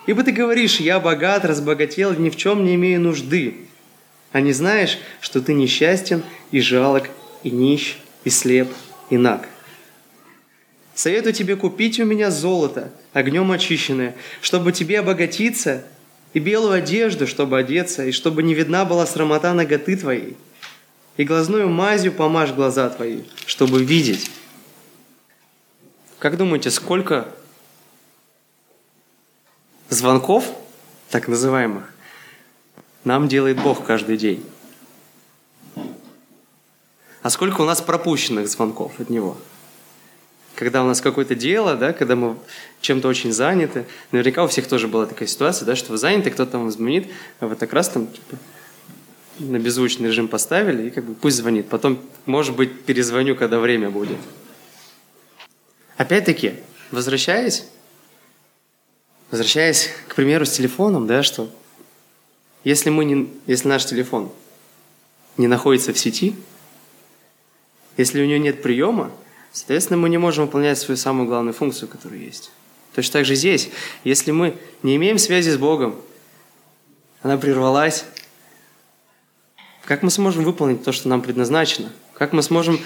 [0.08, 3.67] Ибо ты говоришь, я богат, разбогател, ни в чем не имею нужды,
[4.32, 7.10] а не знаешь, что ты несчастен и жалок,
[7.43, 8.71] и нищ, и слеп,
[9.10, 9.47] и наг.
[10.95, 15.84] Советую тебе купить у меня золото, огнем очищенное, чтобы тебе обогатиться,
[16.34, 20.36] и белую одежду, чтобы одеться, и чтобы не видна была срамота ноготы твоей,
[21.17, 24.32] и глазную мазью помажь глаза твои, чтобы видеть.
[26.19, 27.27] Как думаете, сколько
[29.89, 30.45] звонков,
[31.10, 31.93] так называемых,
[33.03, 34.43] нам делает Бог каждый день?
[37.24, 39.38] А сколько у нас пропущенных звонков от Него?
[40.56, 42.38] Когда у нас какое-то дело, да, когда мы
[42.82, 46.60] чем-то очень заняты, наверняка у всех тоже была такая ситуация, да, что вы заняты, кто-то
[46.60, 47.08] вам звонит,
[47.40, 48.38] а вы так раз там типа,
[49.40, 51.70] на беззвучный режим поставили, и как бы пусть звонит.
[51.70, 54.18] Потом, может быть, перезвоню, когда время будет.
[55.96, 56.56] Опять-таки,
[56.92, 57.66] возвращаясь,
[59.32, 61.50] возвращаясь, к примеру, с телефоном, да, что
[62.66, 64.30] если, мы не, если наш телефон
[65.38, 66.36] не находится в сети,
[67.97, 69.12] если у него нет приема,
[69.51, 72.51] соответственно, мы не можем выполнять свою самую главную функцию, которая есть.
[72.95, 73.69] Точно так же здесь.
[74.03, 75.95] Если мы не имеем связи с Богом,
[77.21, 78.06] она прервалась,
[79.86, 81.91] как мы сможем выполнить то, что нам предназначено?
[82.13, 82.79] Как мы сможем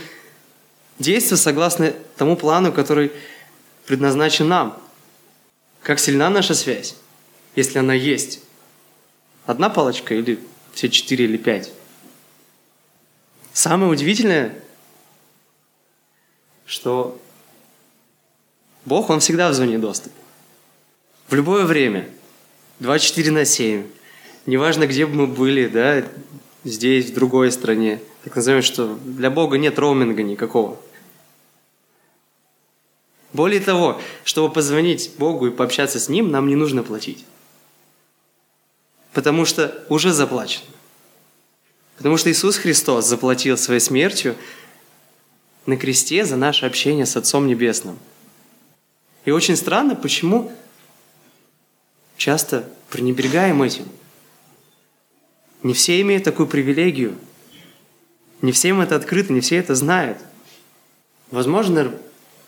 [1.00, 3.12] действовать согласно тому плану, который
[3.86, 4.82] предназначен нам?
[5.84, 6.96] Как сильна наша связь,
[7.56, 8.42] если она есть?
[9.46, 10.40] Одна палочка или
[10.74, 11.72] все четыре или пять?
[13.54, 14.54] Самое удивительное,
[16.68, 17.20] что
[18.86, 20.16] Бог, Он всегда в зоне доступа.
[21.28, 22.10] В любое время.
[22.80, 23.88] 24 на 7.
[24.46, 26.06] Неважно, где бы мы были, да,
[26.64, 28.00] здесь, в другой стране.
[28.24, 30.78] Так называем, что для Бога нет роуминга никакого.
[33.34, 37.26] Более того, чтобы позвонить Богу и пообщаться с Ним, нам не нужно платить.
[39.14, 40.66] Потому что уже заплачено.
[41.98, 44.36] Потому что Иисус Христос заплатил своей смертью
[45.68, 48.00] на кресте за наше общение с Отцом Небесным.
[49.26, 50.52] И очень странно, почему
[52.18, 53.86] часто пренебрегаем этим–
[55.64, 57.18] не все имеют такую привилегию.
[58.42, 60.20] Не всем это открыто, не все это знают.
[61.32, 61.92] Возможно,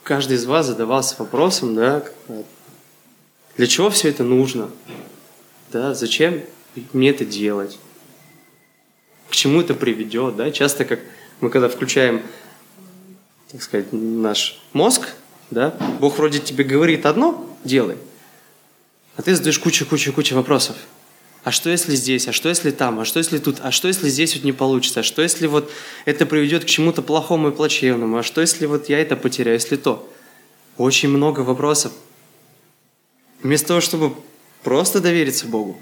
[0.04, 2.04] каждый из вас задавался вопросом, да,
[3.58, 4.70] для чего все это нужно?
[5.72, 6.42] Да, зачем
[6.94, 7.80] мне это делать?
[9.30, 10.36] К чему это приведет?
[10.36, 10.52] Да?
[10.52, 11.00] Часто, как
[11.42, 12.22] мы когда включаем,
[13.52, 15.08] так сказать, наш мозг,
[15.52, 17.98] да, Бог вроде тебе говорит одно, делай,
[19.16, 20.76] а ты задаешь кучу-кучу-кучу вопросов–
[21.44, 24.10] а что если здесь, а что если там, а что если тут, а что если
[24.10, 25.72] здесь вот не получится, а что если вот
[26.06, 29.78] это приведет к чему-то плохому и плачевному, а что если вот я это потеряю, если
[29.78, 30.12] то.
[30.78, 31.94] Очень много вопросов.
[33.42, 34.14] Вместо того, чтобы
[34.64, 35.82] просто довериться Богу,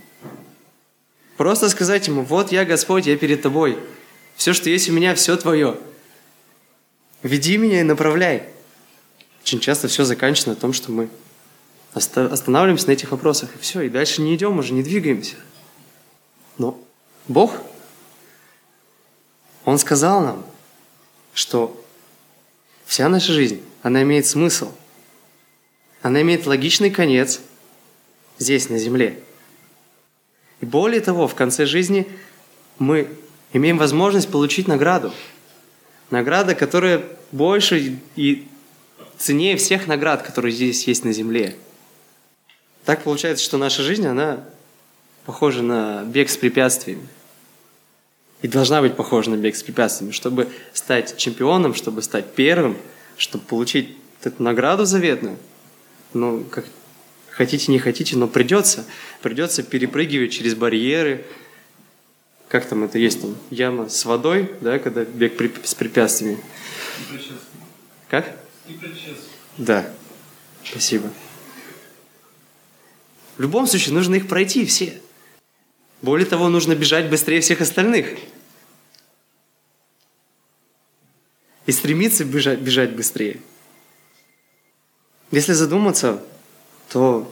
[1.37, 3.79] просто сказать Ему, вот я Господь, я перед Тобой,
[4.35, 5.77] все, что есть у меня, все Твое.
[7.23, 8.43] Веди меня и направляй.
[9.41, 11.09] Очень часто все заканчивается на том, что мы
[11.93, 15.35] останавливаемся на этих вопросах, и все, и дальше не идем уже, не двигаемся.
[16.57, 16.79] Но
[17.27, 17.53] Бог,
[19.65, 20.45] Он сказал нам,
[21.33, 21.83] что
[22.85, 24.71] вся наша жизнь, она имеет смысл,
[26.01, 27.41] она имеет логичный конец
[28.37, 29.19] здесь, на земле.
[30.61, 32.07] И более того, в конце жизни
[32.79, 33.09] мы
[33.53, 35.13] имеем возможность получить награду.
[36.09, 38.47] Награда, которая больше и
[39.17, 41.55] ценнее всех наград, которые здесь есть на земле.
[42.85, 44.45] Так получается, что наша жизнь, она
[45.25, 47.05] похожа на бег с препятствиями.
[48.41, 52.77] И должна быть похожа на бег с препятствиями, чтобы стать чемпионом, чтобы стать первым,
[53.17, 55.37] чтобы получить эту награду заветную.
[56.13, 56.65] Ну, как
[57.29, 58.85] хотите, не хотите, но придется.
[59.21, 61.25] Придется перепрыгивать через барьеры.
[62.49, 63.35] Как там это есть там?
[63.49, 65.33] Яма с водой, да, когда бег
[65.65, 66.41] с препятствиями.
[68.09, 68.37] Как?
[69.57, 69.91] Да.
[70.63, 71.11] Спасибо.
[73.37, 74.99] В любом случае, нужно их пройти все.
[76.01, 78.17] Более того, нужно бежать быстрее всех остальных.
[81.65, 83.41] И стремиться бежать, бежать быстрее.
[85.31, 86.23] Если задуматься,
[86.89, 87.31] то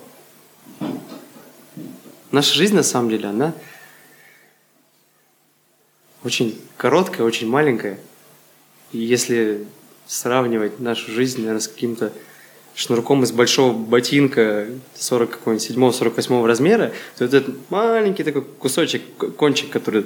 [2.32, 3.56] наша жизнь на самом деле, она
[6.26, 8.00] очень короткая, очень маленькая.
[8.92, 9.66] И если
[10.08, 12.12] сравнивать нашу жизнь, наверное, с каким-то
[12.74, 19.04] шнурком из большого ботинка 40 какого-нибудь 7-48 размера, то этот маленький такой кусочек,
[19.38, 20.06] кончик, который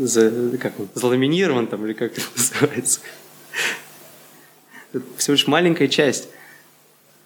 [0.00, 3.00] за, как он, заламинирован там, или как это называется.
[4.92, 6.28] Это всего лишь маленькая часть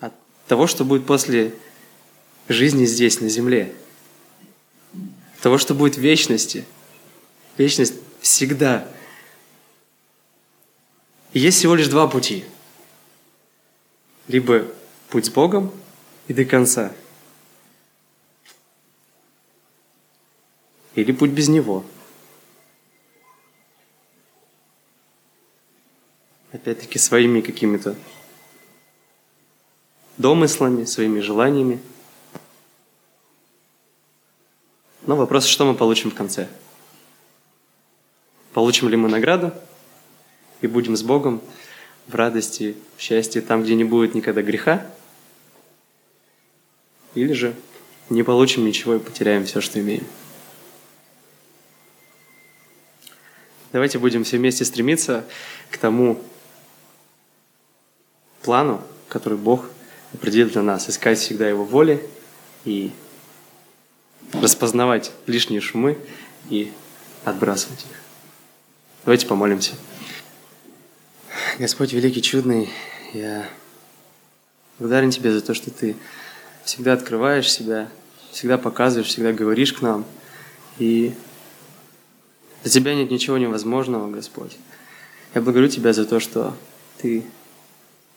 [0.00, 0.12] от
[0.46, 1.54] того, что будет после
[2.48, 3.72] жизни здесь, на земле.
[5.40, 6.64] Того, что будет в вечности.
[7.56, 7.94] Вечность
[8.26, 8.88] всегда.
[11.32, 12.44] И есть всего лишь два пути–
[14.28, 14.66] либо
[15.08, 15.72] путь с Богом
[16.26, 16.92] и до конца,
[20.94, 21.84] или путь без Него.
[26.52, 27.94] Опять-таки своими какими-то
[30.16, 31.80] домыслами, своими желаниями.
[35.02, 36.48] Но вопрос, что мы получим в конце?
[38.56, 39.52] Получим ли мы награду
[40.62, 41.42] и будем с Богом–
[42.06, 44.86] в радости, в счастье, там, где не будет никогда греха,
[47.14, 47.54] или же
[48.10, 50.06] не получим ничего и потеряем все, что имеем.
[53.72, 55.24] Давайте будем все вместе стремиться
[55.70, 56.22] к тому
[58.42, 59.68] плану, который Бог
[60.14, 62.08] определил для нас, искать всегда Его воли
[62.64, 62.92] и
[64.32, 65.98] распознавать лишние шумы
[66.48, 66.72] и
[67.24, 68.05] отбрасывать их.
[69.06, 69.74] Давайте помолимся.
[71.60, 72.68] Господь великий, чудный,
[73.12, 73.48] я
[74.80, 75.94] благодарен Тебе за то, что Ты
[76.64, 77.88] всегда открываешь себя,
[78.32, 80.04] всегда показываешь, всегда говоришь к нам.
[80.80, 81.14] И
[82.64, 84.56] для Тебя нет ничего невозможного, Господь.
[85.36, 86.56] Я благодарю Тебя за то, что
[86.98, 87.22] Ты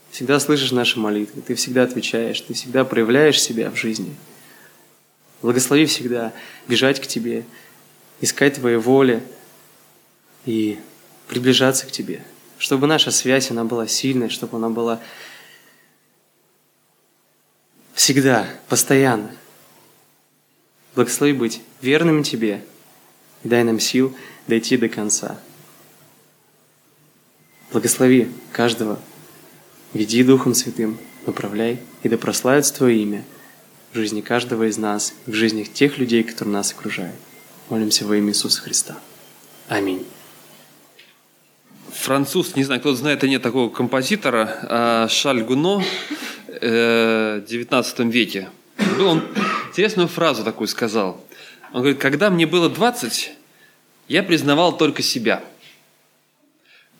[0.09, 4.15] всегда слышишь наши молитвы, Ты всегда отвечаешь, Ты всегда проявляешь себя в жизни.
[5.43, 6.33] Благослови всегда
[6.67, 7.45] бежать к Тебе,
[8.21, 9.21] искать Твоей воли
[10.45, 10.79] и
[11.27, 12.23] приближаться к Тебе–
[12.59, 14.99] чтобы наша связь, она была сильной, чтобы она была
[17.93, 19.31] всегда, постоянно.
[20.93, 22.63] Благослови быть верным Тебе
[23.43, 24.13] и дай нам сил
[24.47, 25.39] дойти до конца.
[27.71, 28.99] Благослови каждого,
[29.93, 33.23] веди Духом Святым, направляй, и да прославится Твое имя
[33.93, 37.15] в жизни каждого из нас, в жизнях тех людей, которые нас окружают.
[37.69, 38.97] Молимся во имя Иисуса Христа.
[39.69, 40.05] Аминь
[41.93, 45.83] француз, не знаю, кто знает или нет такого композитора, а, Шаль Гуно
[46.47, 48.49] э, в 19 веке.
[48.99, 49.23] Он
[49.69, 51.23] интересную фразу такую сказал.
[51.73, 53.31] Он говорит, когда мне было 20,
[54.07, 55.43] я признавал только себя.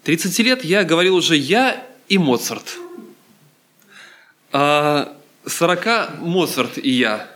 [0.03, 2.77] 30 лет я говорил уже я и Моцарт.
[4.51, 7.27] А 40 Моцарт и я.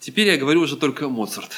[0.00, 1.52] Теперь я говорю уже только Моцарт.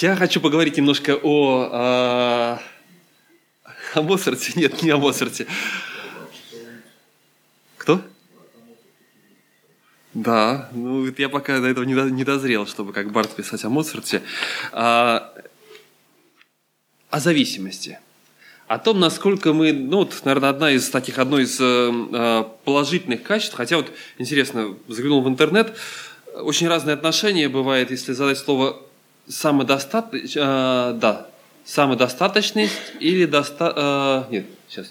[0.00, 2.62] Я хочу поговорить немножко о, а,
[3.94, 4.52] о Моцарте.
[4.54, 5.48] Нет, не о Моцарте.
[7.76, 8.00] Кто?
[10.14, 14.22] Да, ну я пока до этого не дозрел, чтобы как Барт писать о Моцарте.
[14.70, 15.34] А,
[17.10, 17.98] о зависимости.
[18.68, 23.56] О том, насколько мы, ну вот, наверное, одна из таких, одно из э, положительных качеств,
[23.56, 25.74] хотя вот, интересно, заглянул в интернет,
[26.34, 28.87] очень разные отношения бывает, если задать слово
[29.28, 31.26] самодостаточность, э, да,
[31.64, 34.26] самодостаточность или доста...
[34.28, 34.90] Э, нет, сейчас,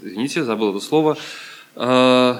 [0.00, 1.16] извините, забыл это слово.
[1.74, 2.36] Э,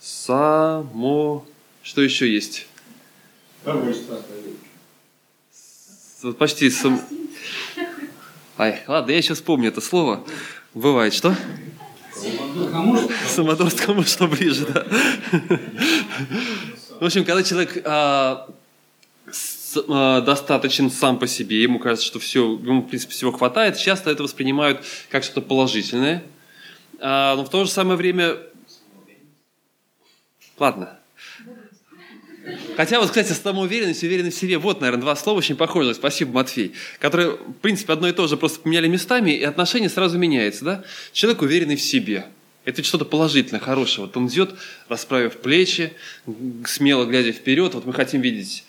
[0.00, 1.46] само...
[1.82, 2.66] Что еще есть?
[6.22, 7.00] Вот почти сам...
[8.58, 10.24] Ай, ладно, я сейчас вспомню это слово.
[10.74, 11.34] Бывает, что?
[13.28, 14.84] Самодурство, кому что ближе, да.
[17.00, 18.38] В общем, когда человек Э,
[19.74, 24.22] достаточен сам по себе, ему кажется, что все, ему, в принципе, всего хватает, часто это
[24.22, 26.24] воспринимают как что-то положительное.
[27.00, 28.38] А, но в то же самое время
[30.58, 30.98] Ладно.
[32.76, 36.32] Хотя вот, кстати, самоуверенность и уверенность в себе, вот, наверное, два слова очень похожи, спасибо,
[36.32, 40.64] Матфей, которые, в принципе, одно и то же, просто поменяли местами, и отношение сразу меняется,
[40.64, 40.84] да?
[41.12, 42.26] Человек уверенный в себе.
[42.64, 44.06] Это что-то положительное, хорошее.
[44.06, 44.54] Вот он идет,
[44.88, 45.92] расправив плечи,
[46.66, 47.74] смело глядя вперед.
[47.74, 48.64] Вот мы хотим видеть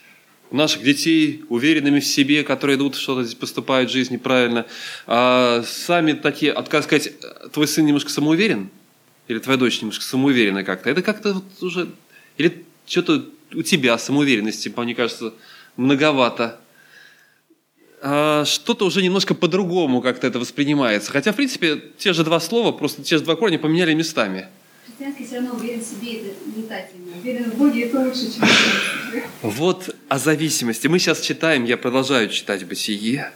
[0.51, 4.65] наших детей уверенными в себе, которые идут, что-то здесь поступают в жизни правильно.
[5.07, 7.13] А сами такие, а, как сказать,
[7.51, 8.69] твой сын немножко самоуверен?
[9.27, 10.89] Или твоя дочь немножко самоуверенная как-то?
[10.89, 11.89] Это как-то вот уже...
[12.37, 15.33] Или что-то у тебя самоуверенности, мне кажется,
[15.77, 16.59] многовато.
[18.01, 21.11] А что-то уже немножко по-другому как-то это воспринимается.
[21.11, 24.47] Хотя, в принципе, те же два слова, просто те же два корня поменяли местами.
[24.89, 27.17] Христианский все равно уверен в себе, это летательно.
[27.17, 28.47] Уверен в Боге, это лучше, чем
[29.43, 30.87] Вот о зависимости.
[30.87, 33.31] Мы сейчас читаем, я продолжаю читать «Бытие».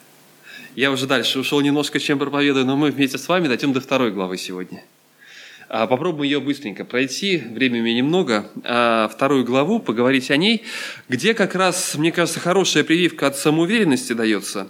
[0.75, 4.11] Я уже дальше ушел немножко, чем проповедую, но мы вместе с вами дойдем до второй
[4.11, 4.83] главы сегодня.
[5.69, 8.49] А, попробуем ее быстренько пройти, времени немного.
[8.63, 10.63] А, вторую главу, поговорить о ней,
[11.07, 14.69] где как раз, мне кажется, хорошая прививка от самоуверенности дается.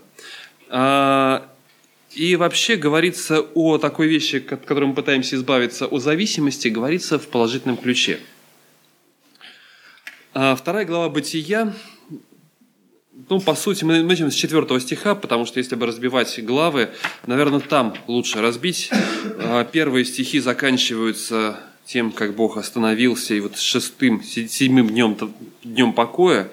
[2.16, 7.20] А, и вообще говорится о такой вещи, от которой мы пытаемся избавиться, о зависимости, говорится
[7.20, 8.20] в положительном ключе.
[10.32, 11.74] Вторая глава Бытия
[13.30, 16.90] ну, по сути, мы начнем с четвертого стиха, потому что если бы разбивать главы,
[17.28, 18.90] наверное, там лучше разбить.
[19.38, 25.18] А, первые стихи заканчиваются тем, как Бог остановился, и вот шестым, седьмым днем,
[25.64, 26.50] днем покоя.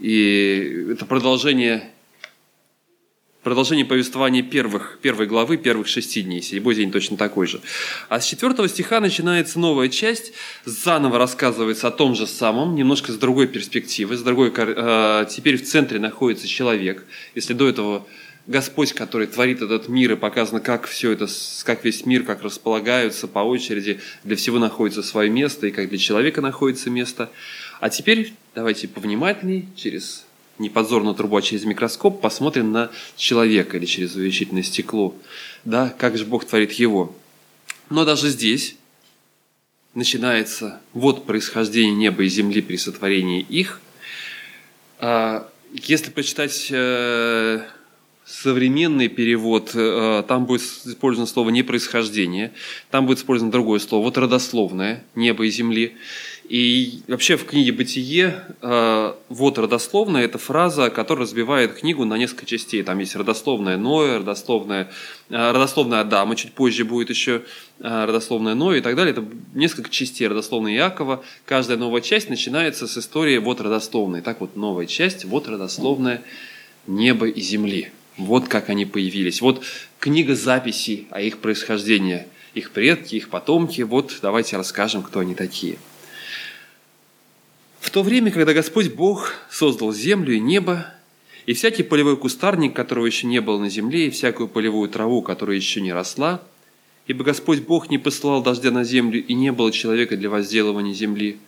[0.00, 1.90] И это продолжение
[3.42, 6.42] Продолжение повествования первых, первой главы, первых шести дней.
[6.42, 7.62] Седьмой день точно такой же.
[8.10, 10.34] А с четвертого стиха начинается новая часть.
[10.66, 14.18] Заново рассказывается о том же самом, немножко с другой перспективы.
[14.18, 17.02] С другой, э, теперь в центре находится человек.
[17.34, 18.06] Если до этого
[18.46, 21.26] Господь, который творит этот мир, и показано, как все это,
[21.64, 25.98] как весь мир, как располагаются по очереди, для всего находится свое место, и как для
[25.98, 27.30] человека находится место.
[27.80, 30.26] А теперь давайте повнимательней, через
[30.60, 35.14] не подзорную трубу, а через микроскоп посмотрим на человека или через увеличительное стекло.
[35.64, 37.16] Да, как же Бог творит его.
[37.88, 38.76] Но даже здесь
[39.94, 43.80] начинается вот происхождение неба и земли при сотворении их.
[44.98, 47.62] А, если почитать э,
[48.24, 52.52] современный перевод, э, там будет использовано слово не происхождение,
[52.90, 55.96] там будет использовано другое слово, вот родословное, небо и земли.
[56.50, 62.44] И вообще в книге «Бытие» э, вот родословная– это фраза, которая разбивает книгу на несколько
[62.44, 62.82] частей.
[62.82, 64.90] Там есть родословная Ноя, родословная,
[65.28, 67.42] э, родословная Адама, чуть позже будет еще
[67.78, 69.12] э, родословная Ноя и так далее.
[69.12, 69.24] Это
[69.54, 71.22] несколько частей родословной Иакова.
[71.44, 74.20] Каждая новая часть начинается с истории вот родословной.
[74.20, 76.20] Так вот, новая часть, вот родословная
[76.88, 77.92] неба и земли.
[78.16, 79.40] Вот как они появились.
[79.40, 79.62] Вот
[80.00, 83.82] книга записей о их происхождении, их предки, их потомки.
[83.82, 85.78] Вот давайте расскажем, кто они такие–
[87.80, 90.86] в то время, когда Господь Бог создал землю и небо,
[91.46, 95.56] и всякий полевой кустарник, которого еще не было на земле, и всякую полевую траву, которая
[95.56, 96.42] еще не росла,
[97.06, 101.38] ибо Господь Бог не посылал дождя на землю, и не было человека для возделывания земли,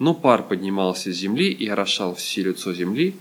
[0.00, 3.14] но пар поднимался с земли и орошал все лицо земли,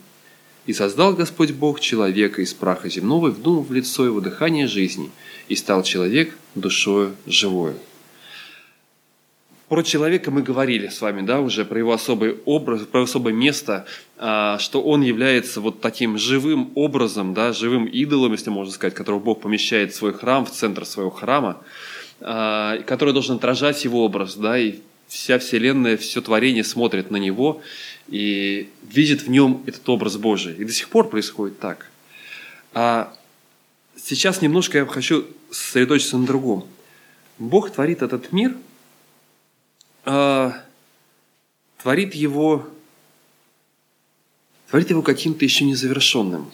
[0.65, 5.11] и создал Господь Бог человека из праха земного, и вдунул в лицо его дыхание жизни,
[5.47, 7.75] и стал человек душою живою.
[9.69, 13.85] Про человека мы говорили с вами, да, уже про его особый образ, про особое место,
[14.17, 19.19] а, что он является вот таким живым образом, да, живым идолом, если можно сказать, которого
[19.19, 21.61] Бог помещает в свой храм, в центр своего храма,
[22.19, 27.61] а, который должен отражать его образ, да, и вся вселенная, все творение смотрит на него
[28.07, 30.55] и видит в нем этот образ Божий.
[30.55, 31.91] И до сих пор происходит так.
[32.73, 33.13] А
[33.95, 36.65] сейчас немножко я хочу сосредоточиться на другом.
[37.37, 38.55] Бог творит этот мир–
[40.05, 40.51] э,
[41.81, 42.67] творит его,
[44.69, 46.49] творит его каким-то еще незавершенным.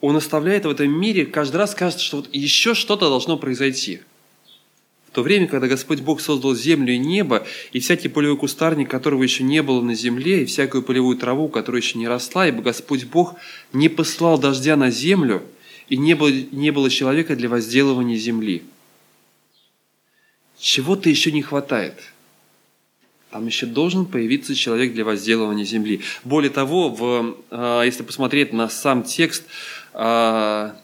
[0.00, 4.00] Он оставляет в этом мире, каждый раз кажется, что вот еще что-то должно произойти.
[5.08, 9.22] В то время, когда Господь Бог создал землю и небо, и всякий полевой кустарник, которого
[9.24, 13.04] еще не было на земле, и всякую полевую траву, которая еще не росла, ибо Господь
[13.04, 13.34] Бог
[13.72, 15.42] не послал дождя на землю,
[15.88, 18.62] и не было, не было человека для возделывания земли–
[20.60, 21.94] чего-то еще не хватает.
[23.30, 26.02] Там еще должен появиться человек для возделывания земли.
[26.24, 29.44] Более того, в, а, если посмотреть на сам текст,
[29.92, 30.76] а,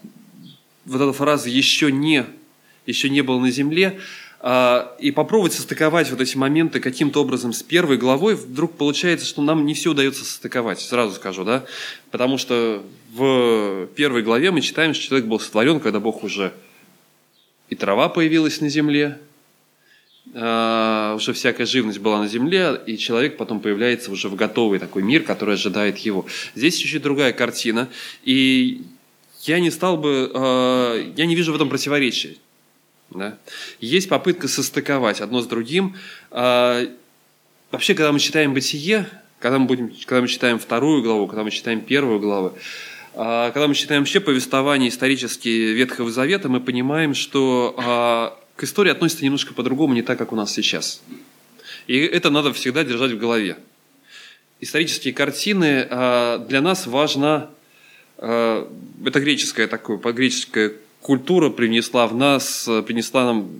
[0.85, 2.24] вот эта фраза «еще не,
[2.87, 3.99] еще не был на земле»,
[4.39, 9.43] а, и попробовать состыковать вот эти моменты каким-то образом с первой главой, вдруг получается, что
[9.43, 11.64] нам не все удается состыковать, сразу скажу, да,
[12.12, 16.53] потому что в первой главе мы читаем, что человек был сотворен, когда Бог уже
[17.70, 19.18] и трава появилась на земле,
[20.35, 25.03] э, уже всякая живность была на земле, и человек потом появляется уже в готовый такой
[25.03, 26.27] мир, который ожидает его.
[26.55, 27.89] Здесь чуть-чуть другая картина,
[28.24, 28.83] и
[29.43, 32.37] я не стал бы, э, я не вижу в этом противоречия.
[33.11, 33.39] Да?
[33.81, 35.97] Есть попытка состыковать одно с другим.
[36.31, 36.89] Э,
[37.70, 39.07] вообще, когда мы читаем «Бытие»,
[39.39, 42.55] когда мы, будем, когда мы читаем вторую главу, когда мы читаем первую главу,
[43.14, 48.90] а, когда мы читаем вообще повествования исторические Ветхого Завета, мы понимаем, что а, к истории
[48.90, 51.02] относится немножко по-другому, не так, как у нас сейчас.
[51.86, 53.59] И это надо всегда держать в голове.
[54.61, 57.50] Исторические картины а, для нас важна,
[58.18, 58.70] это
[59.04, 63.50] греческая такая, греческая культура принесла в нас, принесла нам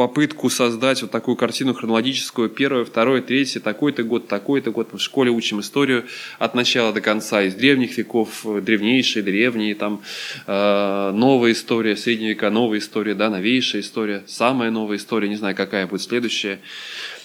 [0.00, 4.88] попытку создать вот такую картину хронологическую, первое, второе, третье, такой-то год, такой-то год.
[4.92, 6.06] Мы в школе учим историю
[6.38, 10.00] от начала до конца, из древних веков, древнейшие, древние, там,
[10.46, 15.54] э, новая история, средние века, новая история, да, новейшая история, самая новая история, не знаю,
[15.54, 16.60] какая будет следующая.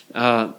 [0.10, 0.54] А,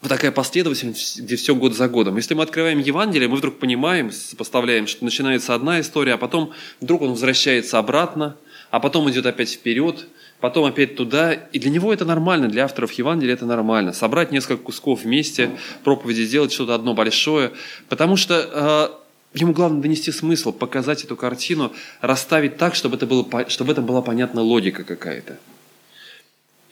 [0.00, 2.16] вот такая последовательность, где все год за годом.
[2.16, 6.50] Если мы открываем Евангелие, мы вдруг понимаем, сопоставляем, что начинается одна история, а потом
[6.80, 8.36] вдруг он возвращается обратно,
[8.72, 10.08] а потом идет опять вперед–
[10.42, 11.32] потом опять туда.
[11.32, 13.92] И для него это нормально, для авторов Евангелия это нормально.
[13.92, 15.52] Собрать несколько кусков вместе,
[15.84, 17.52] проповеди сделать что-то одно большое.
[17.88, 18.98] Потому что
[19.34, 23.70] э, ему главное донести смысл, показать эту картину, расставить так, чтобы, это было, чтобы в
[23.70, 25.38] этом была понятна логика какая-то.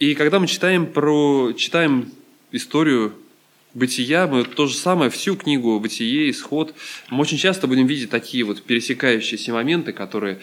[0.01, 2.11] И когда мы читаем, про, читаем
[2.51, 3.15] историю
[3.73, 6.75] бытия, мы то же самое, всю книгу «Бытие», «Исход»,
[7.09, 10.41] мы очень часто будем видеть такие вот пересекающиеся моменты, которые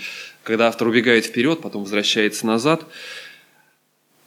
[0.47, 2.85] когда автор убегает вперед, потом возвращается назад,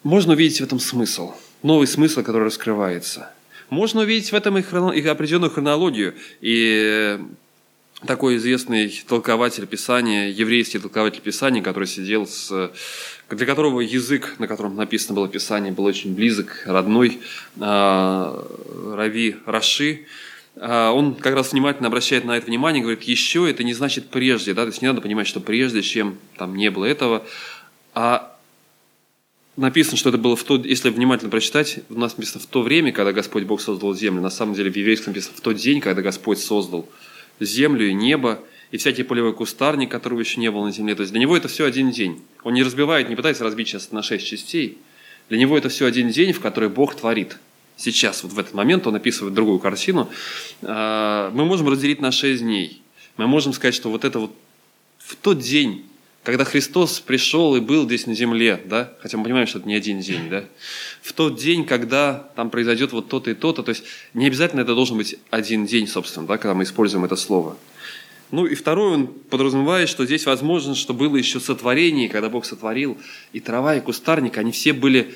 [0.03, 3.33] можно увидеть в этом смысл, новый смысл, который раскрывается.
[3.71, 6.14] Можно увидеть в этом и, хроно, и определенную хронологию.
[6.43, 7.18] И
[8.07, 12.71] такой известный толкователь Писания, еврейский толкователь Писания, который сидел с
[13.31, 17.21] для которого язык, на котором написано было Писание, был очень близок, родной,
[17.61, 18.45] а,
[18.95, 20.05] Рави Раши,
[20.61, 24.63] он как раз внимательно обращает на это внимание, говорит, еще это не значит прежде, да,
[24.63, 27.25] то есть не надо понимать, что прежде, чем там не было этого,
[27.95, 28.37] а
[29.57, 32.93] написано, что это было в то, если внимательно прочитать, у нас написано в то время,
[32.93, 36.03] когда Господь Бог создал землю, на самом деле в еврейском написано в тот день, когда
[36.03, 36.87] Господь создал
[37.41, 38.41] землю и небо,
[38.71, 40.95] и всякий полевой кустарник, которого еще не было на земле.
[40.95, 42.23] То есть для него это все один день.
[42.45, 44.79] Он не разбивает, не пытается разбить сейчас на шесть частей.
[45.29, 47.39] Для него это все один день, в который Бог творит–
[47.81, 50.11] сейчас, вот в этот момент он описывает другую картину,
[50.62, 52.83] а, мы можем разделить на шесть дней.
[53.16, 54.35] Мы можем сказать, что вот это вот
[54.99, 55.85] в тот день,
[56.22, 59.74] когда Христос пришел и был здесь на земле, да, хотя мы понимаем, что это не
[59.74, 60.45] один день, да,
[61.03, 64.74] в тот день, когда там произойдет вот то-то и то-то, то есть не обязательно это
[64.74, 67.57] должен быть один день, собственно, да, когда мы используем это слово.
[68.31, 72.97] Ну и второе, он подразумевает, что здесь возможно, что было еще сотворение, когда Бог сотворил,
[73.33, 75.12] и трава, и кустарник, они все были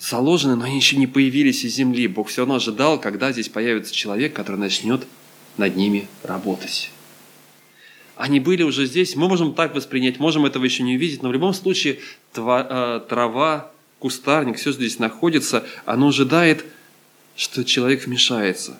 [0.00, 2.08] заложены, но они еще не появились из земли.
[2.08, 5.06] Бог все равно ожидал, когда здесь появится человек, который начнет
[5.58, 6.90] над ними работать.
[8.16, 11.32] Они были уже здесь, мы можем так воспринять, можем этого еще не увидеть, но в
[11.32, 12.00] любом случае
[12.34, 16.64] э, трава, кустарник, все здесь находится, оно ожидает,
[17.36, 18.78] что человек вмешается.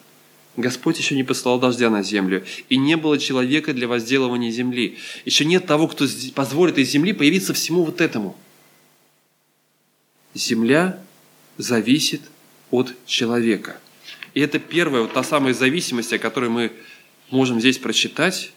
[0.56, 4.98] Господь еще не послал дождя на землю, и не было человека для возделывания земли.
[5.24, 8.36] Еще нет того, кто позволит из земли появиться всему вот этому.
[10.34, 11.00] Земля
[11.60, 12.22] зависит
[12.70, 13.80] от человека.
[14.34, 16.72] И это первая, вот та самая зависимость, о которой мы
[17.30, 18.52] можем здесь прочитать.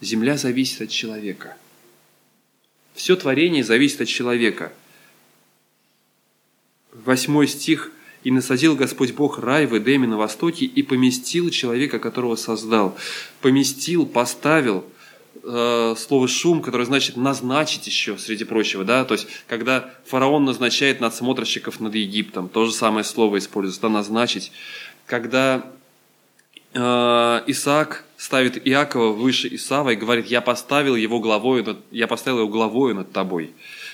[0.00, 1.56] Земля зависит от человека.
[2.94, 4.72] Все творение зависит от человека.
[6.92, 7.90] Восьмой стих
[8.22, 12.96] «И насадил Господь Бог рай в Эдеме на востоке и поместил человека, которого создал».
[13.40, 14.84] Поместил, поставил–
[15.42, 18.84] э, слово «шум», которое значит «назначить» еще, среди прочего.
[18.84, 19.04] Да?
[19.04, 24.52] То есть, когда фараон назначает надсмотрщиков над Египтом, то же самое слово используется, да, «назначить».
[25.06, 25.64] Когда
[26.72, 26.78] э,
[27.46, 32.48] Исаак ставит Иакова выше Исава и говорит, я поставил его главою, над, я поставил его
[32.48, 33.52] главою над тобой,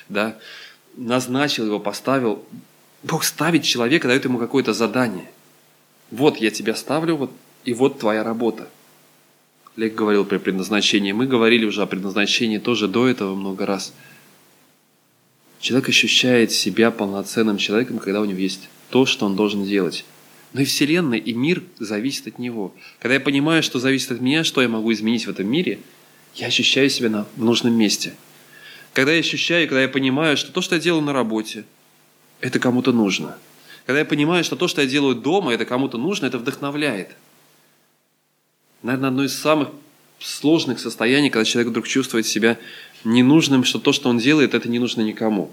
[0.09, 0.39] да,
[0.97, 2.45] назначил его, поставил.
[3.03, 5.31] Бог ставит человека, дает ему какое-то задание.
[6.11, 7.33] Вот я тебя ставлю, вот,
[7.65, 8.69] и вот твоя работа–
[9.81, 11.15] Олег говорил про предназначение.
[11.15, 13.95] Мы говорили уже о предназначении тоже до этого много раз.
[15.59, 20.05] Человек ощущает себя полноценным человеком, когда у него есть то, что он должен делать.
[20.53, 22.75] Но и Вселенная, и мир зависит от него.
[22.99, 25.79] Когда я понимаю, что зависит от меня, что я могу изменить в этом мире,
[26.35, 28.13] я ощущаю себя на, в нужном месте.
[28.93, 31.65] Когда я ощущаю, когда я понимаю, что то, что я делаю на работе,
[32.43, 33.39] это кому-то нужно.
[33.87, 37.17] Когда я понимаю, что то, что я делаю дома, это кому-то нужно, это вдохновляет–
[38.83, 39.71] наверное, одно из самых
[40.19, 42.59] сложных состояний, когда человек вдруг чувствует себя
[43.05, 45.51] ненужным, что то, что он делает, это не нужно никому.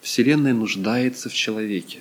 [0.00, 2.00] Вселенная нуждается в человеке.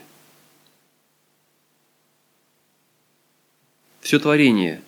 [4.02, 4.82] Все творение.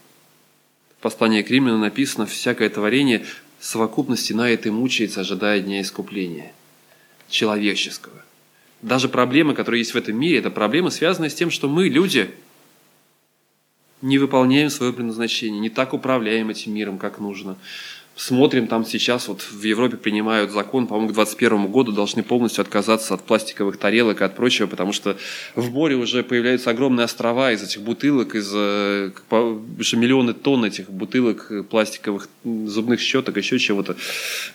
[0.97, 3.25] В послании к Римлянам написано, всякое творение
[3.59, 6.53] совокупно стенает и мучается, ожидая дня искупления
[7.29, 8.25] человеческого–
[8.83, 12.29] даже проблемы, которые есть в этом мире, это проблемы, связанные с тем, что мы, люди,
[14.01, 17.57] не выполняем свое предназначение, не так управляем этим миром, как нужно
[18.15, 23.15] смотрим, там сейчас вот в Европе принимают закон, по-моему, к 2021 году должны полностью отказаться
[23.15, 25.17] от пластиковых тарелок и от прочего, потому что
[25.55, 31.51] в море уже появляются огромные острова из этих бутылок, из уже миллионы тонн этих бутылок
[31.69, 33.95] пластиковых зубных щеток, еще чего-то,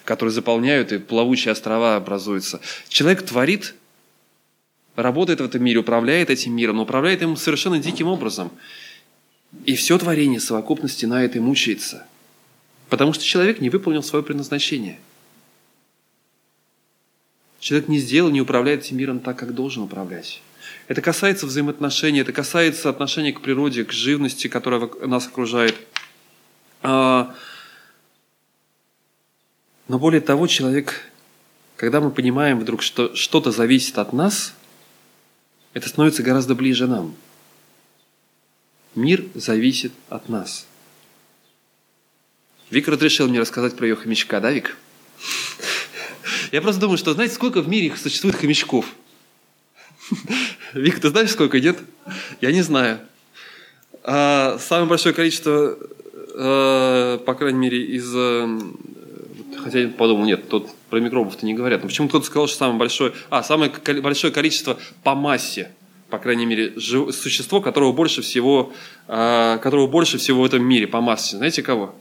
[0.05, 2.61] которые заполняют, и плавучие острова образуются.
[2.89, 3.75] Человек творит,
[5.03, 8.51] работает в этом мире, управляет этим миром, но управляет им совершенно диким образом.
[9.65, 12.07] И все творение совокупности на это и мучается–
[12.89, 14.99] Потому что человек не выполнил свое предназначение.
[17.61, 20.41] Человек не сделал, не управляет этим миром так, как должен управлять.
[20.87, 25.75] Это касается взаимоотношений, это касается отношения к природе, к живности, которая нас окружает.
[26.83, 27.35] А,
[29.87, 31.11] но более того, человек,
[31.77, 34.55] когда мы понимаем вдруг, что что-то зависит от нас,
[35.75, 37.15] это становится гораздо ближе нам.
[38.95, 40.67] Мир зависит от нас.
[42.71, 44.77] Вик разрешил мне рассказать про ее хомячка, да, Вик?
[46.53, 48.87] Я просто думаю, что знаете, сколько в мире существует хомячков?
[50.75, 51.79] Вик, ты знаешь, сколько, нет?
[52.41, 53.01] Я не знаю.
[54.03, 55.79] А самое большое количество,
[56.35, 58.11] э, по крайней мере, из...
[58.15, 58.59] Э,
[59.63, 61.83] хотя я подумал, нет, тут про микробов-то не говорят.
[61.83, 63.13] Но почему кто-то сказал, что самое большое...
[63.31, 63.71] А, самое
[64.01, 65.71] большое количество по массе,
[66.11, 68.73] по крайней мере, существо, которого больше всего,
[69.07, 71.37] э, которого больше всего в этом мире по массе.
[71.37, 71.95] Знаете кого?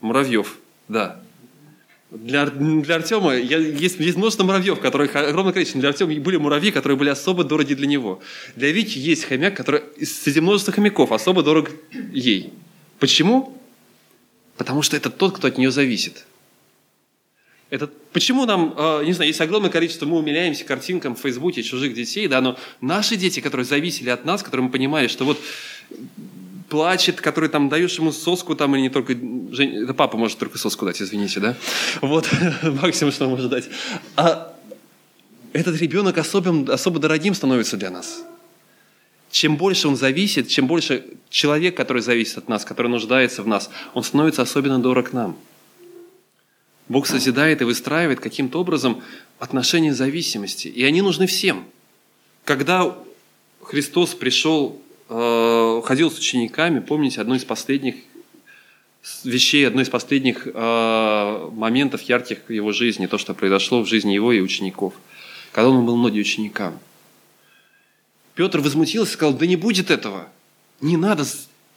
[0.00, 1.20] Муравьев, да.
[2.10, 5.80] Для, для Артема я, есть, есть множество муравьев, которых огромное количество.
[5.80, 8.20] Для Артема были муравьи, которые были особо дороги для него.
[8.54, 11.70] Для Вики есть хомяк, который среди множества хомяков особо дорог
[12.12, 12.52] ей.
[13.00, 13.58] Почему?
[14.56, 16.26] Потому что это тот, кто от нее зависит.
[17.76, 21.92] Это, почему нам, э, не знаю, есть огромное количество, мы умиляемся картинкам в Фейсбуке чужих
[21.94, 25.38] детей, да, но наши дети, которые зависели от нас, которые мы понимали, что вот
[26.70, 29.12] плачет, который там даешь ему соску там или не только...
[29.12, 31.54] Жень, это папа может только соску дать, извините, да?
[32.00, 32.28] Вот
[32.62, 33.68] максимум, что он может дать.
[34.16, 34.56] А
[35.52, 38.24] этот ребенок особым, особо дорогим становится для нас.
[39.30, 43.68] Чем больше он зависит, чем больше человек, который зависит от нас, который нуждается в нас,
[43.92, 45.36] он становится особенно дорог нам.
[46.88, 49.02] Бог созидает и выстраивает каким-то образом
[49.38, 50.68] отношения зависимости.
[50.68, 51.64] И они нужны всем.
[52.44, 52.96] Когда
[53.62, 57.94] Христос пришел Э, ходил с учениками, помните, одно из последних
[59.22, 64.12] вещей, одно из последних э, моментов ярких в его жизни, то, что произошло в жизни
[64.12, 64.94] его и учеников,
[65.52, 66.76] когда он был многие ученикам.
[68.34, 70.28] Петр возмутился и сказал, да не будет этого,
[70.80, 71.24] не надо,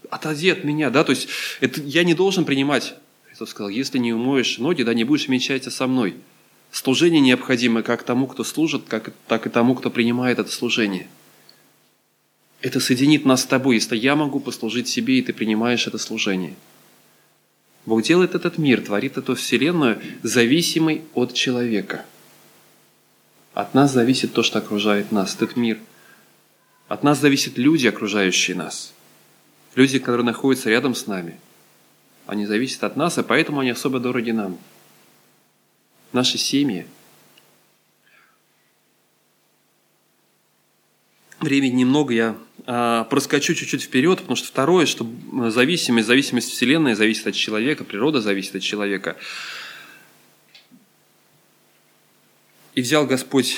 [0.10, 1.30] отойди от меня, да, то есть
[1.60, 2.96] это, я не должен принимать.
[3.40, 6.16] Христос сказал, если не умоешь ноги, да не будешь вмещаться со мной.
[6.72, 11.08] Служение необходимо как тому, кто служит, как, так и тому, кто принимает это служение–
[12.62, 16.56] это соединит нас с тобой, если я могу послужить себе, и ты принимаешь это служение.
[17.86, 22.06] Бог делает этот мир, творит эту вселенную, зависимой от человека.
[23.54, 25.80] От нас зависит то, что окружает нас, этот мир.
[26.90, 28.94] От нас зависят люди, окружающие нас.
[29.76, 31.40] Люди, которые находятся рядом с нами.
[32.30, 34.58] Они зависят от нас, и поэтому они особо дороги нам.
[36.14, 36.86] Наши семьи–
[41.40, 45.10] Времени немного, я а, проскочу чуть-чуть вперед, потому что второе, что
[45.48, 49.16] зависимость, зависимость Вселенной зависит от человека, природа зависит от человека.
[52.76, 53.56] И взял Господь,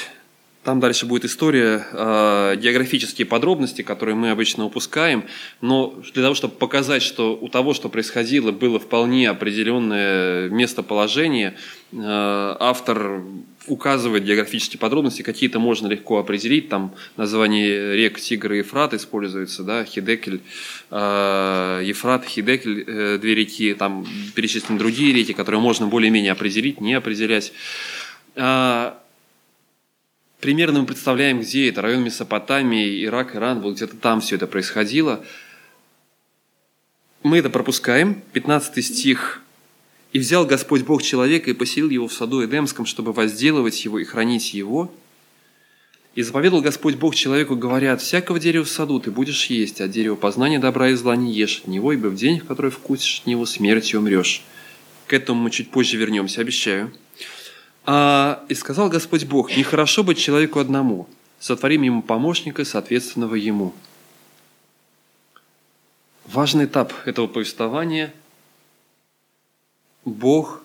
[0.63, 5.23] там дальше будет история, э, географические подробности, которые мы обычно упускаем,
[5.59, 11.55] но для того, чтобы показать, что у того, что происходило, было вполне определенное местоположение,
[11.91, 13.23] э, автор
[13.65, 19.83] указывает географические подробности, какие-то можно легко определить, там название рек Тигр и Ефрат используется, да,
[19.83, 20.41] Хидекель,
[20.91, 24.05] э, Ефрат, Хидекель, две реки, там
[24.35, 27.51] перечислены другие реки, которые можно более-менее определить, не определять.
[30.41, 35.23] Примерно мы представляем, где это, район Месопотамии, Ирак, Иран, вот где-то там все это происходило.
[37.21, 39.43] Мы это пропускаем, 15 стих
[40.13, 44.03] и взял Господь Бог человека и поселил его в саду Эдемском, чтобы возделывать его и
[44.03, 44.91] хранить его.
[46.15, 49.87] И заповедал Господь Бог человеку, говоря, от всякого дерева в саду ты будешь есть, а
[49.87, 53.19] дерево познания добра и зла не ешь от него, ибо в день, в который вкусишь
[53.21, 54.41] от него, смертью умрешь.
[55.05, 56.91] К этому мы чуть позже вернемся, обещаю.
[57.85, 61.07] А, и сказал Господь Бог, нехорошо быть человеку одному,
[61.39, 63.73] сотворим ему помощника, соответственного ему.
[66.25, 68.13] Важный этап этого повествования–
[70.03, 70.63] Бог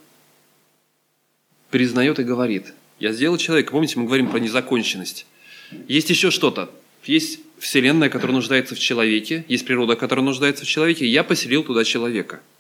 [1.71, 5.27] признает и говорит, я сделал человека, помните, мы говорим про незаконченность.
[5.89, 6.71] Есть еще что-то,
[7.05, 11.65] есть Вселенная, которая нуждается в человеке, есть природа, которая нуждается в человеке, и я поселил
[11.65, 12.41] туда человека–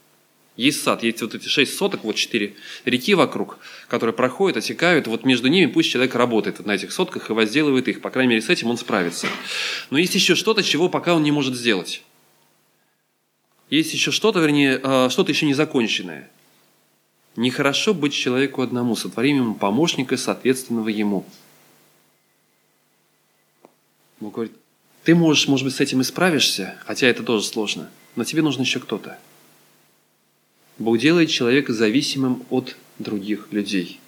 [0.57, 2.54] есть сад, есть вот эти шесть соток, вот четыре
[2.86, 5.07] реки вокруг, которые проходят, отекают.
[5.07, 8.00] Вот между ними пусть человек работает на этих сотках и возделывает их.
[8.00, 9.26] По крайней мере, с этим он справится.
[9.90, 12.02] Но есть еще что-то, чего пока он не может сделать.
[13.68, 16.30] Есть еще что-то, вернее, а, что-то еще незаконченное.
[17.34, 21.26] Нехорошо быть человеку одному, сотворим ему помощника, соответственного ему.
[24.20, 24.54] Бог говорит,
[25.04, 28.62] ты можешь, может быть, с этим и справишься, хотя это тоже сложно, но тебе нужен
[28.62, 29.18] еще кто-то.
[30.78, 34.00] Бог делает человека зависимым от других людей.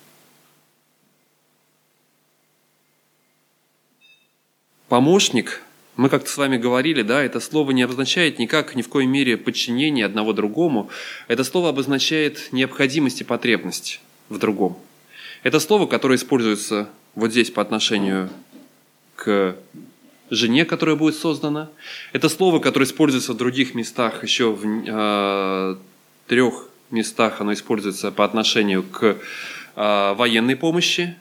[4.88, 5.62] Помощник,
[5.96, 9.36] мы как-то с вами говорили, да, это слово не обозначает никак, ни в коей мере
[9.36, 10.90] подчинение одного другому.
[11.26, 14.78] Это слово обозначает необходимость и потребность в другом.
[15.42, 18.30] Это слово, которое используется вот здесь по отношению
[19.16, 19.56] к
[20.30, 21.70] жене, которая будет создана.
[22.12, 25.76] Это слово, которое используется в других местах еще в э,
[26.28, 29.16] трех местах оно используется по отношению к
[29.76, 31.16] э, военной помощи,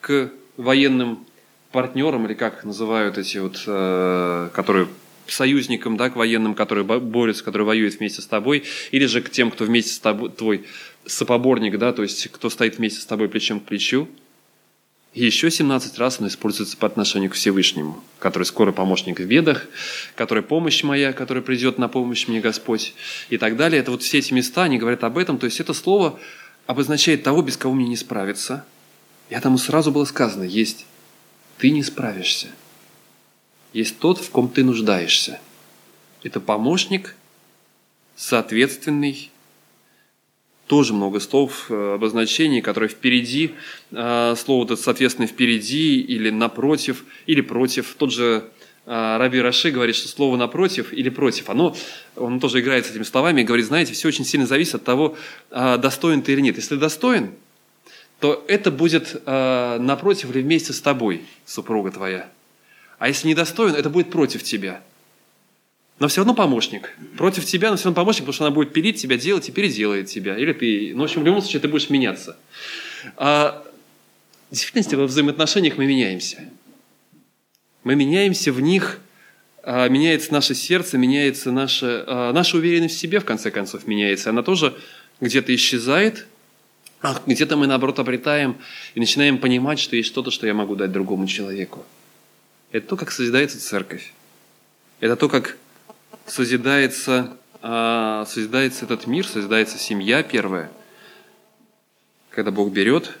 [0.00, 1.26] к военным
[1.72, 4.88] партнерам, или как называют эти вот, э, которые
[5.26, 9.50] союзникам, да, к военным, которые борются, которые воюют вместе с тобой, или же к тем,
[9.50, 10.64] кто вместе с тобой, твой
[11.06, 14.08] сопоборник, да, то есть кто стоит вместе с тобой плечом к плечу.
[15.14, 19.66] И еще 17 раз оно используется по отношению к Всевышнему, который скорый помощник в бедах,
[20.16, 22.94] который помощь моя, который придет на помощь мне Господь
[23.30, 23.80] и так далее.
[23.80, 25.38] Это вот все эти места, они говорят об этом.
[25.38, 26.18] То есть это слово
[26.66, 28.64] обозначает того, без кого мне не справиться.
[29.30, 30.84] И этому сразу было сказано, есть
[31.58, 32.48] ты не справишься.
[33.72, 35.38] Есть тот, в ком ты нуждаешься.
[36.24, 37.14] Это помощник,
[38.16, 39.30] соответственный
[40.66, 43.54] тоже много слов, э, обозначений, которые впереди,
[43.92, 47.94] э, слово соответственно, впереди или напротив, или против.
[47.98, 48.44] Тот же
[48.86, 51.76] э, Раби Раши говорит, что слово напротив или против, оно,
[52.16, 55.16] он тоже играет с этими словами и говорит, знаете, все очень сильно зависит от того,
[55.50, 56.56] достоин ты или нет.
[56.56, 57.30] Если достоин,
[58.20, 62.30] то это будет напротив или вместе с тобой, супруга твоя.
[62.98, 64.82] А если недостоин, это будет против тебя–
[65.98, 66.96] но все равно помощник.
[67.16, 70.08] Против тебя, но все равно помощник, потому что она будет пилить тебя, делать и переделает
[70.08, 70.36] тебя.
[70.36, 72.36] Или ты, ну, в общем, в любом случае ты будешь меняться.
[73.16, 73.64] А
[74.50, 76.48] в действительности во взаимоотношениях мы меняемся.
[77.84, 78.98] Мы меняемся в них,
[79.62, 84.30] а, меняется наше сердце, меняется наша, наша уверенность в себе, в конце концов, меняется.
[84.30, 84.74] Она тоже
[85.20, 86.26] где-то исчезает,
[87.02, 88.56] а где-то мы, наоборот, обретаем
[88.94, 91.84] и начинаем понимать, что есть что-то, что я могу дать другому человеку.
[92.72, 94.12] Это то, как созидается церковь.
[95.00, 95.58] Это то, как
[96.26, 100.70] созидается, а, созидается этот мир, созидается семья первая,
[102.30, 103.16] когда Бог берет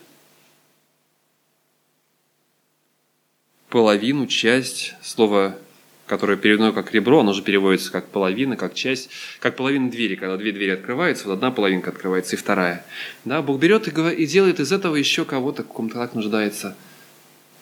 [3.68, 5.58] половину, часть, слово,
[6.06, 10.36] которое переведено как ребро, оно же переводится как половина, как часть, как половина двери, когда
[10.36, 12.84] две двери открываются, вот одна половинка открывается и вторая.
[13.24, 16.76] Да, Бог берет и, делает из этого еще кого-то, в ком-то так нуждается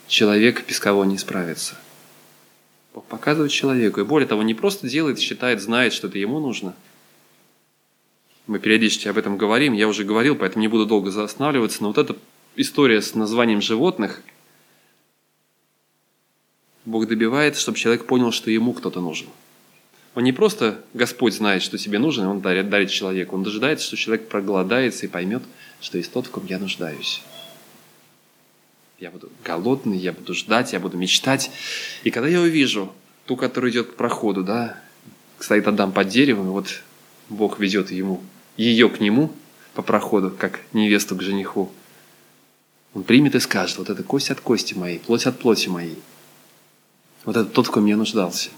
[0.07, 1.77] человек, без кого не справится–
[3.01, 4.01] показывает человеку.
[4.01, 6.75] И более того, не просто делает, считает, знает, что это ему нужно.
[8.47, 9.73] Мы периодически об этом говорим.
[9.73, 11.83] Я уже говорил, поэтому не буду долго останавливаться.
[11.83, 12.17] Но вот эта
[12.57, 14.23] история с названием животных,
[16.85, 19.29] Бог добивает, чтобы человек понял, что ему кто-то нужен.
[20.15, 23.37] Он не просто Господь знает, что тебе нужно, и Он дарит, дарит человеку.
[23.37, 25.43] Он дожидается, что человек проголодается и поймет,
[25.81, 27.23] что есть тот, в ком я нуждаюсь
[29.03, 31.51] я буду голодный, я буду ждать, я буду мечтать.
[32.05, 32.93] И когда я увижу
[33.27, 34.79] ту, которая идет к проходу, да,
[35.41, 36.83] стоит Адам под деревом, и вот
[37.29, 38.23] Бог ведет ему,
[38.57, 39.33] ее к нему
[39.75, 41.73] по проходу, как невесту к жениху,
[42.95, 45.99] он примет и скажет, вот это кость от кости моей, плоть от плоти моей.
[47.25, 48.51] Вот это тот, в ком я нуждался.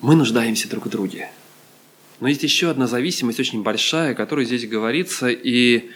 [0.00, 1.30] Мы нуждаемся друг в друге.
[2.20, 5.90] Но есть еще одна зависимость очень большая, о которой здесь говорится, и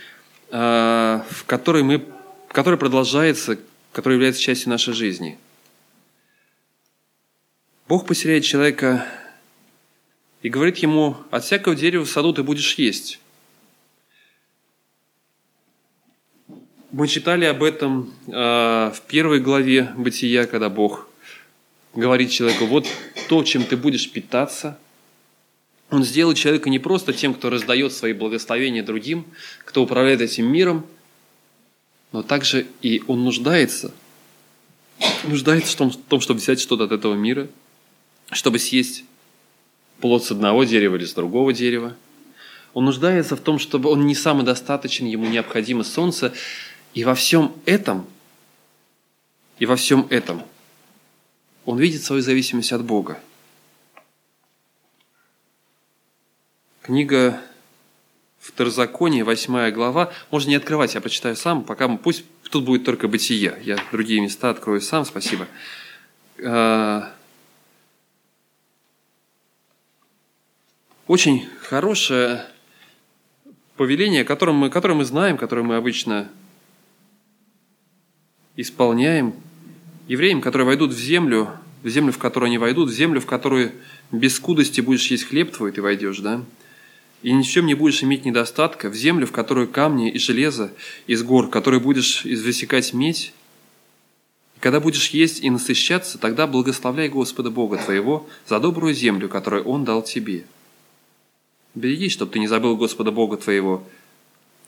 [0.50, 2.04] в которой мы,
[2.48, 3.58] который продолжается,
[3.92, 5.38] который является частью нашей жизни.
[7.88, 9.06] Бог поселяет человека
[10.42, 13.20] и говорит ему, от всякого дерева в саду ты будешь есть.
[16.92, 21.08] Мы читали об этом э, в первой главе Бытия, когда Бог
[21.94, 22.86] говорит человеку, вот
[23.28, 24.78] то, чем ты будешь питаться,
[25.90, 29.26] Он сделал человека не просто тем, кто раздает свои благословения другим,
[29.64, 30.86] кто управляет этим миром,
[32.12, 33.92] но также и он нуждается.
[35.24, 37.48] Нуждается в том, в том чтобы взять что-то от этого мира,
[38.30, 39.04] чтобы съесть
[40.00, 41.96] плод с одного дерева или с другого дерева.
[42.72, 46.32] Он нуждается в том, чтобы он не самодостаточен, ему необходимо солнце.
[46.94, 48.06] И во всем этом,
[49.58, 50.42] и во всем этом
[51.64, 53.20] он видит свою зависимость от Бога.
[56.90, 57.40] Книга
[58.40, 60.12] Второзаконие, 8 глава.
[60.32, 63.56] Можно не открывать, я прочитаю сам, пока пусть тут будет только бытие.
[63.62, 65.46] Я другие места открою сам, спасибо.
[66.44, 67.14] А,
[71.06, 72.44] очень хорошее
[73.76, 76.28] повеление, которое мы, которое мы знаем, которое мы обычно
[78.56, 79.34] исполняем.
[80.08, 81.50] Евреям, которые войдут в землю,
[81.84, 83.70] в землю, в которую они войдут, в землю, в которую
[84.10, 86.44] без скудости будешь есть хлеб твой, ты войдешь, да?
[87.22, 90.72] И ни в чем не будешь иметь недостатка, в землю, в которую камни и железо
[91.06, 93.32] из гор, в которой будешь извысекать медь,
[94.56, 99.64] и когда будешь есть и насыщаться, тогда благословляй Господа Бога твоего за добрую землю, которую
[99.64, 100.44] Он дал тебе.
[101.74, 103.86] Берегись, чтобы ты не забыл Господа Бога твоего,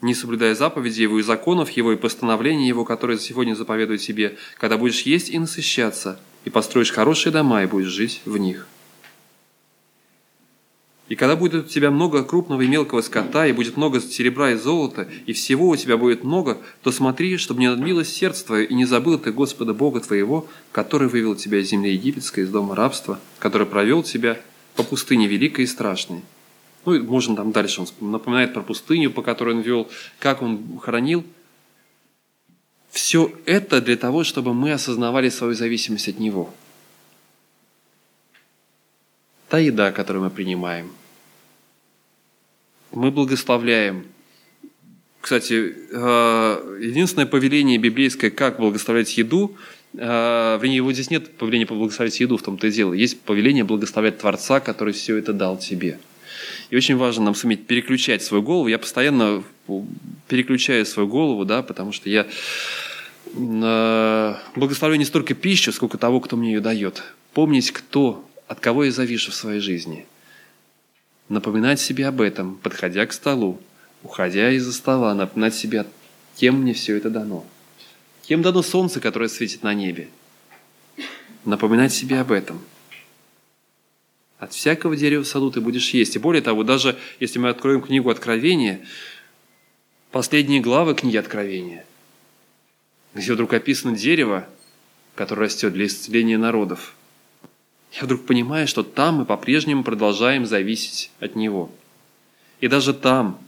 [0.02, 4.76] не соблюдая заповеди Его и законов Его и постановлений Его, которые сегодня заповедуют тебе, когда
[4.76, 8.66] будешь есть и насыщаться, и построишь хорошие дома и будешь жить в них.
[11.12, 14.54] И когда будет у тебя много крупного и мелкого скота, и будет много серебра и
[14.54, 18.72] золота, и всего у тебя будет много, то смотри, чтобы не надмилось сердце твое, и
[18.72, 23.20] не забыл ты Господа Бога твоего, который вывел тебя из земли египетской, из дома рабства,
[23.38, 24.40] который провел тебя
[24.74, 26.22] по пустыне великой и страшной.
[26.86, 30.78] Ну и можно там дальше, он напоминает про пустыню, по которой он вел, как он
[30.78, 31.24] хранил.
[32.90, 36.54] Все это для того, чтобы мы осознавали свою зависимость от Него.
[39.50, 40.90] Та еда, которую мы принимаем–
[42.92, 44.04] мы благословляем.
[45.20, 49.56] Кстати, э, единственное повеление библейское, как благословлять еду,
[49.94, 52.92] э, вернее, его здесь нет повеления благословлять еду, в том-то и дело.
[52.92, 55.98] Есть повеление благословлять Творца, который все это дал тебе.
[56.70, 58.66] И очень важно нам суметь переключать свою голову.
[58.66, 59.44] Я постоянно
[60.28, 62.26] переключаю свою голову, да, потому что я
[63.36, 67.04] э, благословляю не столько пищу, сколько того, кто мне ее дает.
[67.32, 70.04] Помнить, кто, от кого я завишу в своей жизни–
[71.32, 73.58] напоминать себе об этом, подходя к столу,
[74.02, 75.86] уходя из-за стола, напоминать себе,
[76.36, 77.46] кем мне все это дано.
[78.22, 80.08] Кем дано солнце, которое светит на небе.
[81.44, 82.60] Напоминать себе об этом.
[84.38, 86.16] От всякого дерева в саду ты будешь есть.
[86.16, 88.80] И более того, даже если мы откроем книгу Откровения,
[90.10, 91.86] последние главы книги Откровения,
[93.14, 94.46] где вдруг описано дерево,
[95.14, 96.94] которое растет для исцеления народов–
[97.92, 101.70] я вдруг понимаю, что там мы по-прежнему продолжаем зависеть от Него.
[102.60, 103.38] И даже там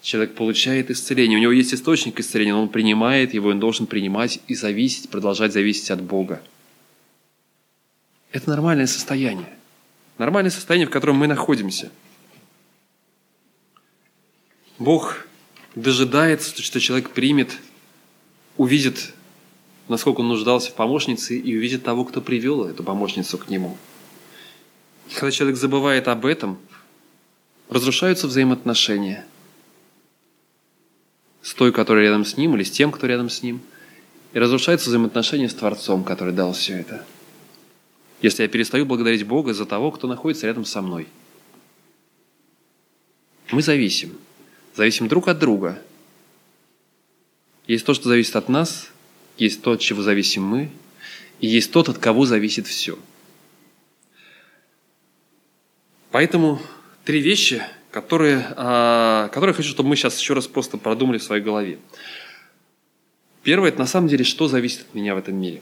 [0.00, 1.38] человек получает исцеление.
[1.38, 5.52] У него есть источник исцеления, но он принимает его, он должен принимать и зависеть, продолжать
[5.52, 6.42] зависеть от Бога.
[8.32, 9.48] Это нормальное состояние.
[10.18, 11.90] Нормальное состояние, в котором мы находимся.
[14.78, 15.26] Бог
[15.74, 17.58] дожидается, что человек примет,
[18.56, 19.12] увидит
[19.88, 23.76] насколько он нуждался в помощнице и увидит того, кто привел эту помощницу к нему.
[25.14, 26.58] Когда человек забывает об этом,
[27.68, 29.26] разрушаются взаимоотношения
[31.42, 33.60] с той, которая рядом с ним, или с тем, кто рядом с ним,
[34.32, 37.04] и разрушаются взаимоотношения с Творцом, который дал все это.
[38.22, 41.06] Если я перестаю благодарить Бога за того, кто находится рядом со мной.
[43.52, 44.16] Мы зависим.
[44.74, 45.80] Зависим друг от друга.
[47.66, 48.90] Есть то, что зависит от нас,
[49.36, 50.70] есть то, от чего зависим мы,
[51.40, 52.98] и есть тот, от кого зависит все.
[56.10, 56.60] Поэтому
[57.04, 61.42] три вещи, которые, а, которые хочу, чтобы мы сейчас еще раз просто продумали в своей
[61.42, 61.78] голове.
[63.42, 65.60] Первое– это на самом деле, что зависит от меня в этом мире.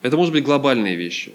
[0.00, 1.34] Это может быть глобальные вещи.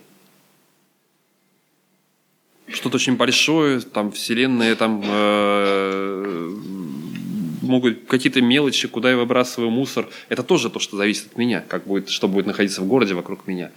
[2.68, 6.50] Что-то очень большое, там Вселенная, там э,
[7.64, 10.10] могут какие-то мелочи, куда я выбрасываю мусор.
[10.30, 13.48] Это тоже то, что зависит от меня, как будет, что будет находиться в городе вокруг
[13.48, 13.72] меня.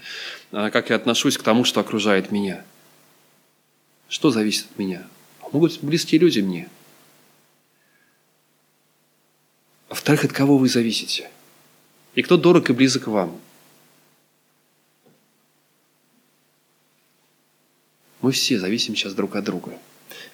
[0.52, 2.64] А как я отношусь к тому, что окружает меня.
[4.08, 5.06] Что зависит от меня?
[5.52, 6.68] Могут близкие люди мне.
[9.88, 11.30] А во-вторых, от кого вы зависите?
[12.14, 13.40] И кто дорог и близок вам?
[18.20, 19.78] Мы все зависим сейчас друг от друга.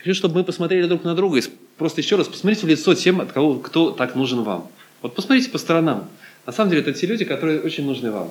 [0.02, 1.42] Хочу, чтобы мы посмотрели друг на друга и
[1.78, 4.68] просто еще раз посмотрите в лицо тем, от кого, кто так нужен вам.
[5.00, 6.08] Вот посмотрите по сторонам.
[6.44, 8.30] На самом деле это те люди, которые очень нужны вам.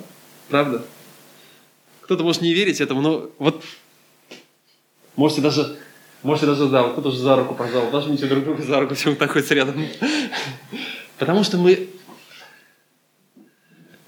[0.50, 0.84] Правда?
[2.02, 3.64] Кто-то может не верить этому, но вот
[5.16, 5.78] Можете даже,
[6.24, 9.20] можете даже, да, вот тоже за руку, пожалуйста, нажмите друг друга за руку, все так
[9.20, 9.86] находится рядом.
[11.18, 11.90] Потому что мы...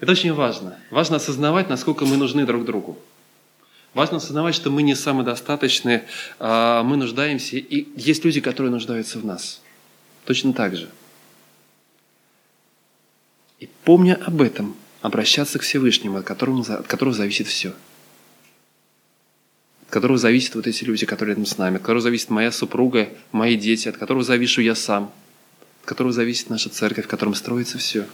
[0.00, 0.78] Это очень важно.
[0.90, 2.98] Важно осознавать, насколько мы нужны друг другу.
[3.94, 6.02] Важно осознавать, что мы не самодостаточны,
[6.40, 9.62] а мы нуждаемся, и есть люди, которые нуждаются в нас.
[10.24, 10.90] Точно так же.
[13.60, 17.68] И помня об этом, обращаться к Всевышнему, от которого, от которого зависит все.
[19.82, 23.08] От которого зависят вот эти люди, которые рядом с нами, от которого зависит моя супруга,
[23.30, 25.12] мои дети, от которого завишу я сам,
[25.82, 28.06] от которого зависит наша церковь, в котором строится все.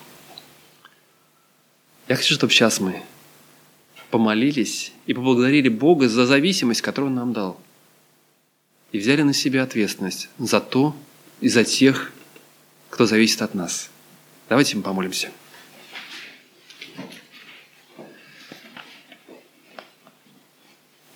[2.06, 3.02] Я хочу, чтобы сейчас мы
[4.10, 7.60] помолились и поблагодарили Бога за зависимость, которую Он нам дал.
[8.92, 10.96] И взяли на себя ответственность за то
[11.40, 12.12] и за тех,
[12.90, 13.88] кто зависит от нас.
[14.48, 15.30] Давайте мы помолимся.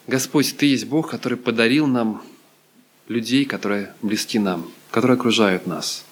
[0.07, 2.23] Господь, Ты есть Бог, который подарил нам
[3.09, 6.05] людей, которые близки нам, которые окружают нас.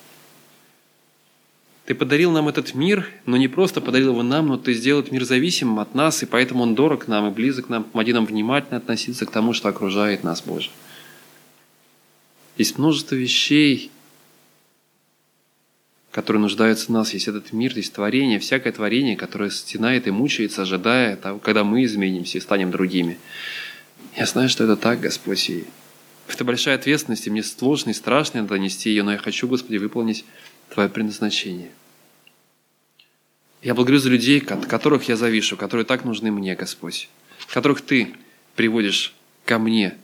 [1.85, 5.13] Ты подарил нам этот мир, но не просто подарил его нам, но Ты сделал этот
[5.13, 7.83] мир зависимым от нас, и поэтому он дорог нам и близок нам.
[7.83, 10.71] Помоги нам внимательно относиться к тому, что окружает нас, Боже.
[12.57, 13.91] Есть множество вещей,
[16.13, 17.15] которые нуждаются в нас.
[17.15, 21.85] Есть этот мир, есть творение, всякое творение, которое стенает и мучается, ожидая того, когда мы
[21.85, 23.19] изменимся и станем другими.
[24.17, 25.65] Я знаю, что это так, Господь, и
[26.29, 30.25] это большая ответственность, и мне сложно и страшно донести ее, но я хочу, Господи, выполнить
[30.73, 31.71] Твое предназначение.
[33.61, 37.11] Я благодарю за людей, от которых я завишу, которые так нужны мне, Господь,
[37.49, 38.17] которых Ты
[38.57, 39.15] приводишь
[39.45, 39.99] ко мне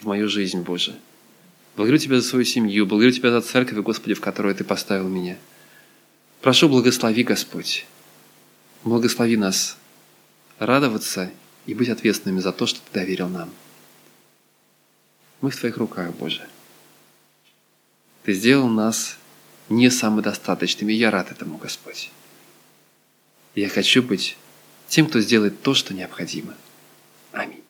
[0.00, 0.96] в мою жизнь, Боже.
[1.76, 5.36] Благодарю Тебя за свою семью, благодарю Тебя за церковь, Господи, в которую Ты поставил меня.
[6.40, 7.84] Прошу, благослови, Господь.
[8.82, 9.76] Благослови нас
[10.58, 11.30] радоваться
[11.66, 13.50] и быть ответственными за то, что Ты доверил нам.
[15.42, 16.48] Мы в Твоих руках, Боже.
[18.24, 19.18] Ты сделал нас
[19.68, 22.10] не самодостаточными, я рад этому, Господь.
[23.54, 24.36] Я хочу быть
[24.88, 26.54] тем, кто сделает то, что необходимо.
[27.32, 27.62] Аминь.